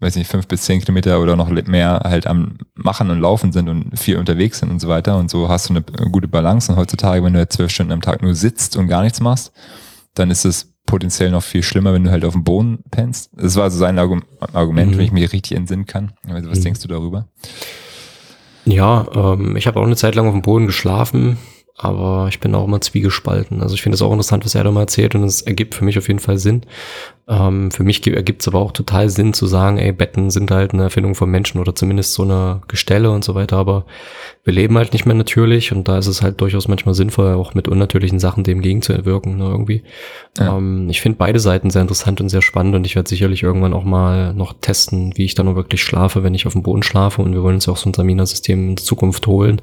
[0.00, 3.68] weiß nicht, fünf bis zehn Kilometer oder noch mehr halt am Machen und Laufen sind
[3.68, 5.18] und viel unterwegs sind und so weiter.
[5.18, 6.70] Und so hast du eine gute Balance.
[6.72, 9.52] Und heutzutage, wenn du halt zwölf Stunden am Tag nur sitzt und gar nichts machst,
[10.14, 13.30] dann ist es potenziell noch viel schlimmer, wenn du halt auf dem Boden pennst.
[13.34, 14.96] Das war so sein Argument, Mhm.
[14.96, 16.12] wenn ich mich richtig entsinnen kann.
[16.26, 17.28] Also, was denkst du darüber?
[18.70, 21.38] Ja, ähm, ich habe auch eine Zeit lang auf dem Boden geschlafen,
[21.78, 23.62] aber ich bin auch immer zwiegespalten.
[23.62, 25.84] Also ich finde es auch interessant, was er da mal erzählt und es ergibt für
[25.84, 26.62] mich auf jeden Fall Sinn.
[27.28, 30.72] Ähm, für mich ergibt es aber auch total Sinn zu sagen, ey, Betten sind halt
[30.72, 33.84] eine Erfindung von Menschen oder zumindest so eine Gestelle und so weiter, aber
[34.42, 37.54] wir leben halt nicht mehr natürlich und da ist es halt durchaus manchmal sinnvoll, auch
[37.54, 39.82] mit unnatürlichen Sachen dem gegenzuwirken, ne, irgendwie.
[40.36, 40.56] Ja.
[40.56, 43.74] Ähm, ich finde beide Seiten sehr interessant und sehr spannend und ich werde sicherlich irgendwann
[43.74, 47.22] auch mal noch testen, wie ich dann wirklich schlafe, wenn ich auf dem Boden schlafe
[47.22, 49.60] und wir wollen uns ja auch so ein Samina-System in Zukunft holen.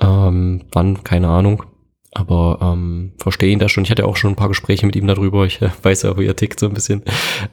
[0.00, 1.64] Ähm, wann, keine Ahnung.
[2.12, 3.84] Aber ähm, verstehe ihn da schon.
[3.84, 5.44] Ich hatte auch schon ein paar Gespräche mit ihm darüber.
[5.44, 7.02] Ich äh, weiß ja, wie er tickt so ein bisschen.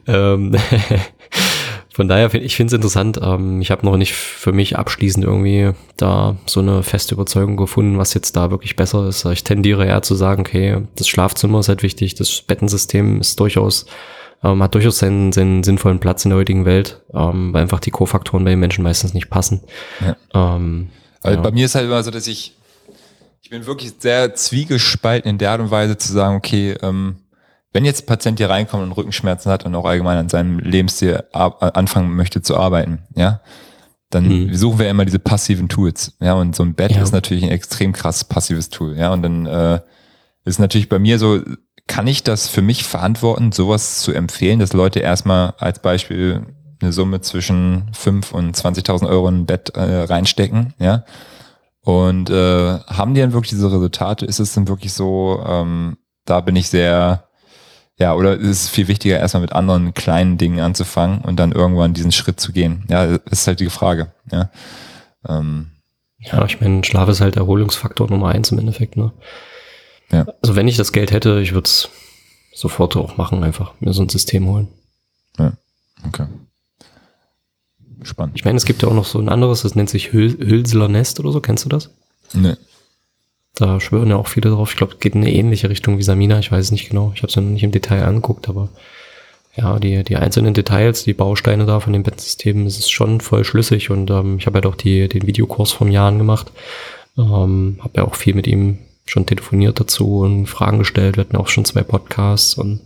[0.06, 0.56] Ähm,
[1.92, 3.20] von daher finde ich finde es interessant.
[3.22, 7.98] Ähm, ich habe noch nicht für mich abschließend irgendwie da so eine feste Überzeugung gefunden,
[7.98, 9.24] was jetzt da wirklich besser ist.
[9.26, 13.86] Ich tendiere eher zu sagen, okay, das Schlafzimmer ist halt wichtig, das Bettensystem ist durchaus
[14.42, 17.90] ähm, hat durchaus seinen, seinen sinnvollen Platz in der heutigen Welt, ähm, weil einfach die
[17.90, 19.62] Kofaktoren bei den Menschen meistens nicht passen.
[20.00, 20.56] Ja.
[20.56, 20.88] Ähm,
[21.22, 21.42] Also ja.
[21.42, 22.54] bei mir ist halt immer so, dass ich,
[23.42, 27.16] ich bin wirklich sehr zwiegespalten in der Art und Weise zu sagen, okay, ähm,
[27.72, 31.22] wenn jetzt ein Patient hier reinkommt und Rückenschmerzen hat und auch allgemein an seinem Lebensstil
[31.32, 33.40] äh, anfangen möchte zu arbeiten, ja,
[34.10, 34.54] dann Mhm.
[34.54, 37.02] suchen wir immer diese passiven Tools, ja, und so ein Bett Ja.
[37.02, 39.80] ist natürlich ein extrem krass passives Tool, ja, und dann äh,
[40.44, 41.40] ist natürlich bei mir so,
[41.88, 46.46] kann ich das für mich verantworten, sowas zu empfehlen, dass Leute erstmal als Beispiel
[46.80, 51.04] eine Summe zwischen 5 und 20.000 Euro in ein Bett äh, reinstecken, ja,
[51.86, 54.26] und äh, haben die dann wirklich diese Resultate?
[54.26, 57.28] Ist es dann wirklich so, ähm, da bin ich sehr,
[57.96, 61.94] ja, oder ist es viel wichtiger, erstmal mit anderen kleinen Dingen anzufangen und dann irgendwann
[61.94, 62.84] diesen Schritt zu gehen?
[62.88, 64.50] Ja, das ist halt die Frage, ja.
[65.28, 65.68] Ähm,
[66.18, 69.12] Ja, ich meine, Schlaf ist halt Erholungsfaktor Nummer eins im Endeffekt, ne?
[70.10, 70.26] Ja.
[70.42, 71.88] Also wenn ich das Geld hätte, ich würde es
[72.52, 74.68] sofort auch machen, einfach mir so ein System holen.
[76.04, 76.26] okay.
[78.02, 78.36] Spannend.
[78.36, 80.88] Ich meine, es gibt ja auch noch so ein anderes, das nennt sich Hül Hülsler
[80.88, 81.90] Nest oder so, kennst du das?
[82.34, 82.58] Ne.
[83.54, 84.70] Da schwören ja auch viele drauf.
[84.70, 87.12] Ich glaube, es geht in eine ähnliche Richtung wie Samina, ich weiß es nicht genau.
[87.14, 88.68] Ich habe es ja noch nicht im Detail angeguckt, aber
[89.56, 93.44] ja, die, die einzelnen Details, die Bausteine da von dem Bettsystem, es ist schon voll
[93.44, 96.52] schlüssig und ähm, ich habe halt auch die, den Videokurs vom Jahren gemacht.
[97.16, 101.16] Ähm, habe ja auch viel mit ihm schon telefoniert dazu und Fragen gestellt.
[101.16, 102.80] Wir hatten auch schon zwei Podcasts und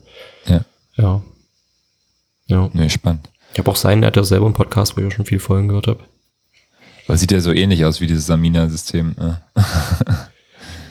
[0.47, 0.65] Ja.
[0.97, 1.23] ja.
[2.47, 2.71] Ja.
[2.73, 3.29] Ne, spannend.
[3.53, 5.41] Ich habe auch seinen, er hat ja selber einen Podcast, wo ich auch schon viel
[5.41, 6.05] Folgen gehört habe.
[7.07, 9.17] Aber sieht ja so ähnlich aus wie dieses Samina-System.
[9.19, 9.43] ne?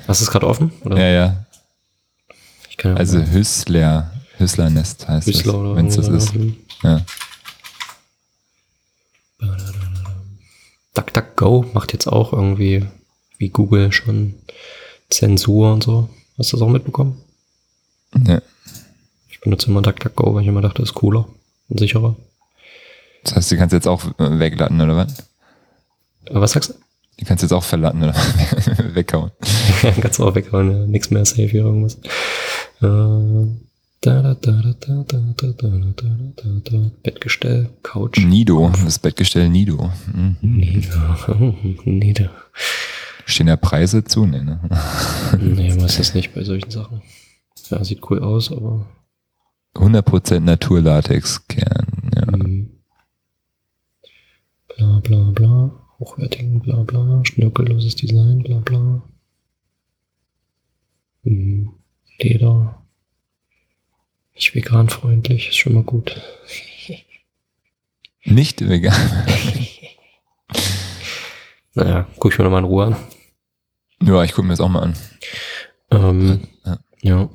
[0.07, 0.71] Hast du es gerade offen?
[0.83, 0.97] Oder?
[0.97, 1.45] Ja, ja.
[2.83, 6.33] Ja Also Hüssler, Hüssler-Nest heißt Hüssler oder wenn es das ist.
[6.83, 7.05] Ja.
[10.93, 12.85] DuckDuckGo macht jetzt auch irgendwie
[13.37, 14.35] wie Google schon
[15.09, 16.09] Zensur und so.
[16.37, 17.21] Hast du das auch mitbekommen?
[18.27, 18.41] ja.
[19.29, 21.27] Ich benutze immer DuckDuckGo, weil ich immer dachte, das ist cooler
[21.69, 22.15] und sicherer.
[23.29, 25.29] Das heißt, die kannst du jetzt auch weglatten, oder was?
[26.31, 26.73] Was sagst du?
[27.19, 28.15] Die kannst du jetzt auch verlatten oder
[28.93, 29.31] weghauen.
[29.83, 30.87] Ja, kannst du auch weghauen, ja.
[30.87, 31.97] Nichts mehr safe hier irgendwas.
[37.03, 38.17] Bettgestell, Couch.
[38.17, 39.91] Nido, das Bettgestell Nido.
[40.13, 40.37] Mhm.
[40.41, 40.97] Nido.
[41.27, 41.53] Oh,
[41.85, 42.29] Nido.
[43.25, 44.25] Stehen da Preise zu?
[44.25, 44.59] Nee, ne?
[45.39, 47.01] nee, man ist das nicht bei solchen Sachen.
[47.69, 48.87] Ja, sieht cool aus, aber.
[49.75, 52.37] 100% Naturlatex-Kern, ja.
[52.37, 52.78] Mhm.
[54.79, 55.71] Bla bla bla.
[55.99, 57.21] Hochwertigen bla bla.
[57.25, 59.01] Schnörkelloses Design bla bla.
[61.23, 61.73] Mhm.
[62.17, 62.81] Leder.
[64.33, 66.15] Nicht veganfreundlich, ist schon mal gut.
[68.23, 68.95] Nicht vegan.
[71.75, 72.95] Naja, guck ich mir nochmal in Ruhe an.
[74.01, 74.93] Ja, ich gucke mir das auch mal an.
[75.91, 76.79] Ähm, Ja.
[77.01, 77.29] ja.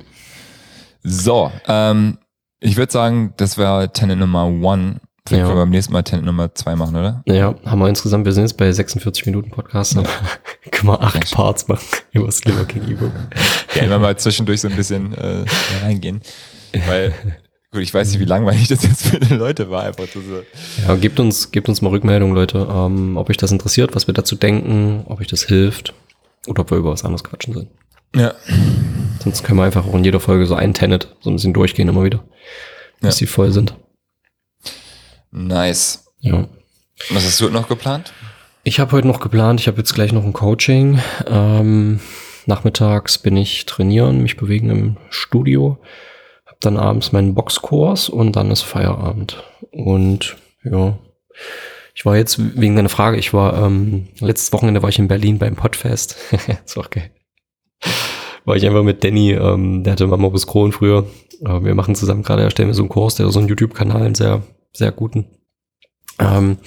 [1.02, 2.18] So, ähm,
[2.58, 5.00] ich würde sagen, das wäre Tenet Nummer one.
[5.26, 5.46] Vielleicht Ja.
[5.46, 7.22] können wir beim nächsten Mal Tenet Nummer zwei machen, oder?
[7.24, 9.96] Naja, haben wir insgesamt, wir sind jetzt bei 46 Minuten Podcast.
[9.96, 10.04] Dann
[10.70, 11.36] können wir acht Dankeschön.
[11.36, 13.12] Parts machen über das Liver King E-Book.
[13.74, 15.44] Ja, immer mal zwischendurch so ein bisschen äh,
[15.82, 16.20] reingehen.
[16.86, 17.14] Weil,
[17.72, 20.20] gut, ich weiß nicht, wie langweilig das jetzt für die Leute war, einfach so.
[20.86, 24.12] Ja, gebt uns, gebt uns mal Rückmeldung, Leute, ähm, ob euch das interessiert, was wir
[24.12, 25.94] dazu denken, ob euch das hilft
[26.46, 27.68] oder ob wir über was anderes quatschen sollen.
[28.14, 28.34] Ja.
[29.22, 31.88] Sonst können wir einfach auch in jeder Folge so ein Tenet so ein bisschen durchgehen
[31.88, 32.22] immer wieder.
[33.00, 33.74] bis sie voll sind.
[35.34, 36.06] Nice.
[36.20, 36.46] Ja.
[37.10, 38.12] Was hast du noch geplant?
[38.62, 41.00] Ich habe heute noch geplant, ich habe jetzt gleich noch ein Coaching.
[41.26, 42.00] Ähm,
[42.46, 45.78] nachmittags bin ich trainieren, mich bewegen im Studio.
[46.46, 49.42] Hab dann abends meinen Boxkurs und dann ist Feierabend.
[49.72, 50.96] Und ja,
[51.94, 55.38] ich war jetzt wegen deiner Frage, ich war ähm, letztes Wochenende war ich in Berlin
[55.38, 56.16] beim Podfest.
[56.64, 57.10] ist auch geil.
[58.44, 61.06] War ich einfach mit Danny, ähm, der hatte mal Morbus Crohn früher.
[61.44, 64.14] Äh, wir machen zusammen gerade, erstellen wir so einen Kurs, der so einen YouTube-Kanal, einen
[64.14, 64.42] sehr,
[64.74, 65.26] sehr guten.
[66.18, 66.58] Ähm,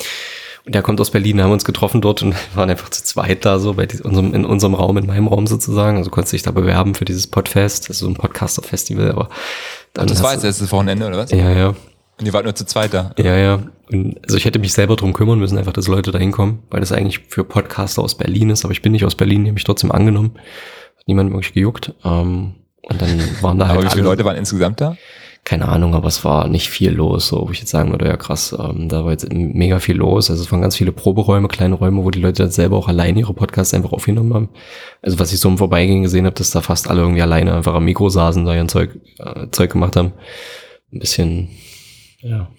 [0.66, 3.60] und der kommt aus Berlin, haben uns getroffen dort und waren einfach zu zweit da
[3.60, 5.98] so bei unserem, in unserem Raum, in meinem Raum sozusagen.
[5.98, 7.84] Also konntest dich da bewerben für dieses Podfest.
[7.84, 9.30] Das ist so ein Podcaster-Festival, aber
[9.94, 11.32] dann Das war jetzt letztes Wochenende, oder was?
[11.32, 11.76] Ja, ja.
[12.20, 13.14] Und ihr wart nur zu zweit da.
[13.18, 13.64] Ja, ja.
[13.90, 16.82] Und also ich hätte mich selber drum kümmern müssen, einfach, dass Leute da hinkommen, weil
[16.82, 19.54] das eigentlich für Podcaster aus Berlin ist, aber ich bin nicht aus Berlin, die haben
[19.54, 20.32] mich trotzdem angenommen.
[20.98, 21.94] Hat niemand wirklich gejuckt.
[22.04, 24.98] Ähm, und dann waren da halt Aber wie viele Leute waren insgesamt da?
[25.48, 28.18] Keine Ahnung, aber es war nicht viel los, so wo ich jetzt sagen würde, ja
[28.18, 30.30] krass, ähm, da war jetzt mega viel los.
[30.30, 33.22] Also es waren ganz viele Proberäume, kleine Räume, wo die Leute dann selber auch alleine
[33.22, 34.50] ihre Podcasts einfach aufgenommen haben.
[35.02, 37.76] Also was ich so im Vorbeigehen gesehen habe, dass da fast alle irgendwie alleine einfach
[37.76, 40.12] am Mikro saßen, da ihren Zeug, äh, Zeug gemacht haben.
[40.92, 41.48] Ein bisschen,
[42.20, 42.50] ja,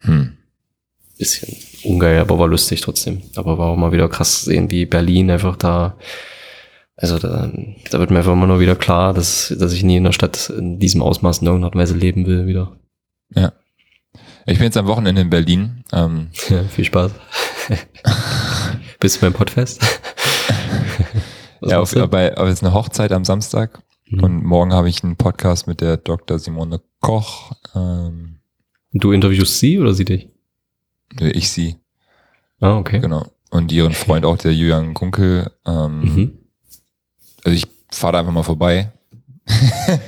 [0.00, 0.36] Hm.
[1.16, 3.22] bisschen ungeil, aber war lustig trotzdem.
[3.36, 5.96] Aber war auch mal wieder krass zu sehen, wie Berlin einfach da,
[6.96, 7.50] also da,
[7.90, 10.50] da wird mir einfach immer nur wieder klar, dass, dass ich nie in einer Stadt
[10.50, 12.76] in diesem Ausmaß in irgendeiner Art und Weise leben will wieder.
[14.48, 15.82] Ich bin jetzt am Wochenende in Berlin.
[15.92, 17.10] Ähm, Ja, viel Spaß.
[19.00, 19.82] Bist du beim Podfest?
[21.62, 23.82] Ja, auf, bei, aber es ist eine Hochzeit am Samstag.
[24.08, 24.22] Mhm.
[24.22, 26.38] Und morgen habe ich einen Podcast mit der Dr.
[26.38, 27.52] Simone Koch.
[27.74, 28.36] Ähm,
[28.92, 30.28] du interviewst sie oder sie dich?
[31.18, 31.76] ich sie,
[32.60, 33.00] Ah, okay.
[33.00, 33.26] genau.
[33.50, 35.50] Und ihren Freund auch, der Julian Kunkel.
[35.66, 36.38] Ähm, Mhm.
[37.46, 38.90] Also ich fahre da einfach mal vorbei.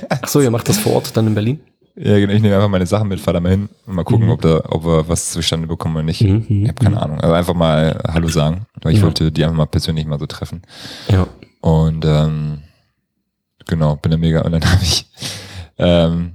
[0.09, 1.59] Ach so, ihr macht das vor Ort dann in Berlin?
[1.95, 4.25] Ja, genau, ich nehme einfach meine Sachen mit, fahre da mal hin und mal gucken,
[4.27, 4.31] Mhm.
[4.33, 6.21] ob, da, ob wir was zustande bekommen oder nicht.
[6.21, 7.01] Mhm, mhm, Ich habe keine mhm.
[7.01, 7.19] Ahnung.
[7.21, 8.65] Also einfach mal Hallo sagen.
[8.81, 9.05] Weil ich Ja.
[9.05, 10.61] wollte die einfach mal persönlich mal so treffen.
[11.09, 11.27] Ja.
[11.61, 12.59] Und ähm,
[13.67, 14.41] genau, bin da mega.
[14.41, 15.05] Und dann habe ich,
[15.77, 16.33] ähm,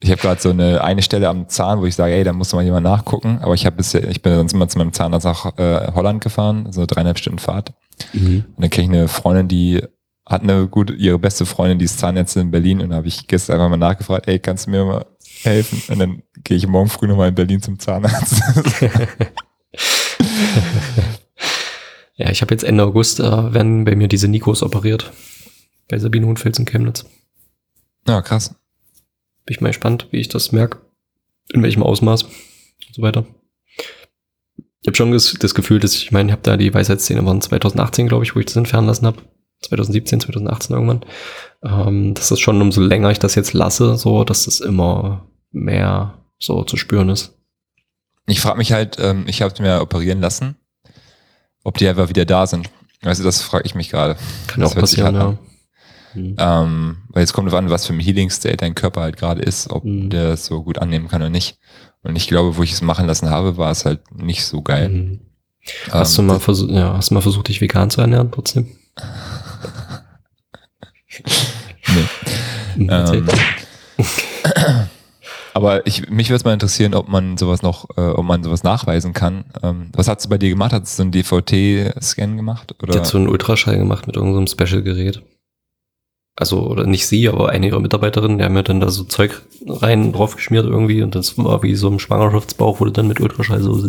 [0.00, 2.52] ich habe gerade so eine eine Stelle am Zahn, wo ich sage, ey, da muss
[2.52, 3.38] mal jemand nachgucken.
[3.42, 6.72] Aber ich habe bisher, ich bin sonst immer zu meinem Zahnarzt nach äh, Holland gefahren,
[6.72, 7.72] so dreieinhalb Stunden Fahrt.
[8.12, 8.44] Mhm.
[8.54, 9.82] Und dann kenne ich eine Freundin, die
[10.26, 12.80] hat eine gute, ihre beste Freundin, die ist Zahnärztin in Berlin.
[12.80, 15.06] Und da habe ich gestern einfach mal nachgefragt, ey, kannst du mir mal
[15.42, 15.82] helfen?
[15.88, 18.42] Und dann gehe ich morgen früh nochmal in Berlin zum Zahnarzt.
[22.16, 25.12] Ja, ich habe jetzt Ende August, äh, werden bei mir diese Nikos operiert.
[25.88, 27.04] Bei Sabine Hundfels in Chemnitz.
[28.06, 28.54] ja, krass.
[29.44, 30.78] Bin ich mal gespannt, wie ich das merke.
[31.52, 32.32] In welchem Ausmaß und
[32.92, 33.26] so weiter.
[34.56, 37.24] Ich habe schon das, das Gefühl, dass ich, ich meine, ich habe da die Weisheitsszene
[37.26, 39.22] waren 2018, glaube ich, wo ich das entfernen lassen habe.
[39.64, 41.04] 2017, 2018 irgendwann.
[41.62, 46.14] Ähm, dass das schon umso länger ich das jetzt lasse, so, dass das immer mehr
[46.38, 47.36] so zu spüren ist.
[48.26, 50.56] Ich frage mich halt, ähm, ich habe mir operieren lassen,
[51.62, 52.70] ob die einfach wieder da sind.
[53.02, 54.16] Weißt du, das frage ich mich gerade.
[54.46, 55.28] Kann Das auch passieren, hart ja.
[55.28, 55.38] an.
[56.14, 56.36] Hm.
[56.38, 59.42] Ähm, weil jetzt kommt drauf an, was für ein Healing State dein Körper halt gerade
[59.42, 60.10] ist, ob Mhm.
[60.10, 61.58] der es so gut annehmen kann oder nicht.
[62.02, 64.88] Und ich glaube, wo ich es machen lassen habe, war es halt nicht so geil.
[64.90, 65.20] Mhm.
[65.90, 68.68] Hast Ähm, du mal versucht, ja, hast du mal versucht, dich vegan zu ernähren trotzdem?
[71.88, 72.04] Nee.
[72.74, 72.88] Hm.
[72.90, 73.28] Ähm,
[75.54, 78.64] aber ich, mich würde es mal interessieren, ob man sowas noch, äh, ob man sowas
[78.64, 79.44] nachweisen kann.
[79.62, 80.72] Ähm, was hast du bei dir gemacht?
[80.72, 82.74] Hast du so einen DVT-Scan gemacht?
[82.82, 82.96] Oder?
[82.96, 85.22] hat so einen Ultraschall gemacht mit irgendeinem Special-Gerät.
[86.36, 89.42] Also, oder nicht sie, aber eine ihrer Mitarbeiterinnen, die haben mir dann da so Zeug
[89.64, 93.62] rein drauf geschmiert irgendwie und das war wie so ein Schwangerschaftsbauch, wurde dann mit Ultraschall
[93.62, 93.80] so,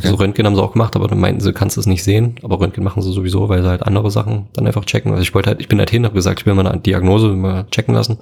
[0.00, 0.22] so okay.
[0.22, 2.60] Röntgen haben sie auch gemacht, aber dann meinten sie, kannst du es nicht sehen, aber
[2.60, 5.10] Röntgen machen sie sowieso, weil sie halt andere Sachen dann einfach checken.
[5.12, 7.28] Also ich wollte halt, ich bin halt hin, habe gesagt, ich will mal eine Diagnose
[7.28, 8.18] mal checken lassen.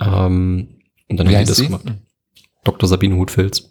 [0.00, 0.68] Ähm,
[1.08, 1.66] und dann Wie haben die das sie?
[1.66, 1.84] gemacht.
[2.64, 2.88] Dr.
[2.88, 3.70] Sabine Hutfilz.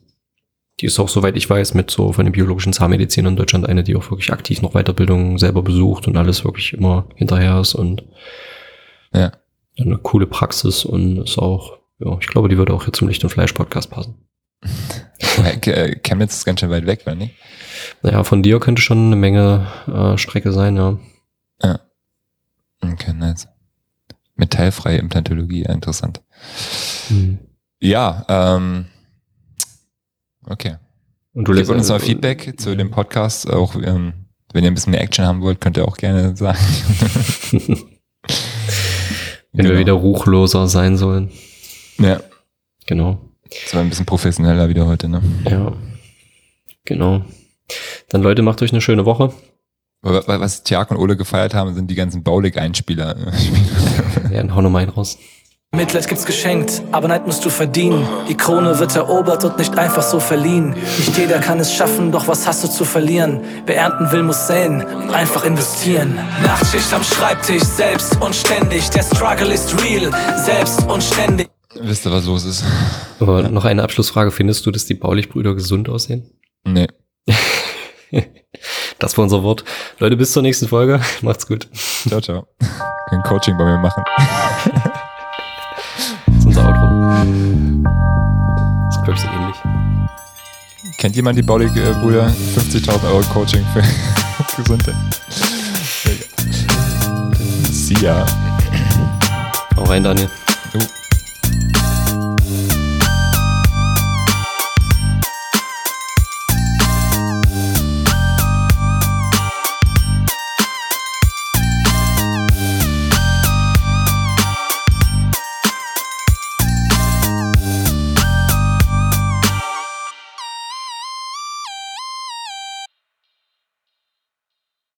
[0.80, 3.84] Die ist auch, soweit ich weiß, mit so von den biologischen Zahnmedizinern in Deutschland eine,
[3.84, 8.04] die auch wirklich aktiv noch Weiterbildung selber besucht und alles wirklich immer hinterher ist und
[9.14, 9.32] Ja.
[9.78, 13.24] eine coole Praxis und ist auch, ja, ich glaube, die würde auch hier zum Licht
[13.26, 14.16] und Fleisch Podcast passen.
[15.44, 17.36] Äh, Chemnitz ist ganz schön weit weg, oder nicht?
[18.02, 20.98] Naja, von dir könnte schon eine Menge äh, Strecke sein, ja.
[22.82, 23.48] Okay, nice.
[24.36, 26.22] Metallfreie Implantologie, ja, interessant.
[27.10, 27.40] Hm.
[27.82, 28.86] Ja, ähm,
[30.46, 30.78] okay.
[31.34, 33.50] Und du Gebt uns äh, mal Feedback zu dem Podcast.
[33.50, 34.14] Auch ähm,
[34.54, 36.58] wenn ihr ein bisschen mehr Action haben wollt, könnt ihr auch gerne sagen.
[39.52, 39.80] Wenn wir Genau.
[39.80, 41.32] wieder ruchloser sein sollen.
[41.98, 42.22] Ja,
[42.86, 43.29] Genau.
[43.50, 45.22] Das war ein bisschen professioneller wieder heute, ne?
[45.50, 45.74] Ja.
[46.86, 47.22] Genau.
[48.10, 49.32] Dann Leute, macht euch eine schöne Woche.
[50.02, 53.16] Was Tjag und Ole gefeiert haben, sind die ganzen Baulig-Einspieler.
[54.32, 55.18] Ja, dann hau noch mal einen raus.
[55.76, 58.08] Mitleid gibt's geschenkt, aber Neid musst du verdienen.
[58.28, 60.72] Die Krone wird erobert und nicht einfach so verliehen.
[60.72, 63.42] Nicht jeder kann es schaffen, doch was hast du zu verlieren?
[63.66, 66.18] Wer ernten will, muss säen und einfach investieren.
[66.44, 68.90] Nachtschicht am Schreibtisch, selbst und ständig.
[68.92, 71.50] Der Struggle ist real, selbst und ständig.
[71.76, 72.64] Wisst ihr, was los ist?
[73.20, 74.32] Aber noch eine Abschlussfrage.
[74.32, 76.32] Findest du, dass die Baulich-Brüder gesund aussehen?
[76.64, 76.88] Nee.
[78.98, 79.64] Das war unser Wort.
[80.00, 81.00] Leute, bis zur nächsten Folge.
[81.22, 81.70] Macht's gut.
[82.08, 82.48] Ciao, ciao.
[83.08, 84.04] Können Coaching bei mir machen.
[86.26, 86.90] Das ist unser Outro.
[89.06, 89.56] Das ich, so ähnlich.
[90.98, 92.28] Kennt jemand die Baulig-Brüder?
[92.58, 93.84] 50.000 Euro Coaching für
[94.62, 94.96] Gesundheit.
[97.72, 98.26] Sie ja.
[99.78, 100.30] Hau rein, Daniel.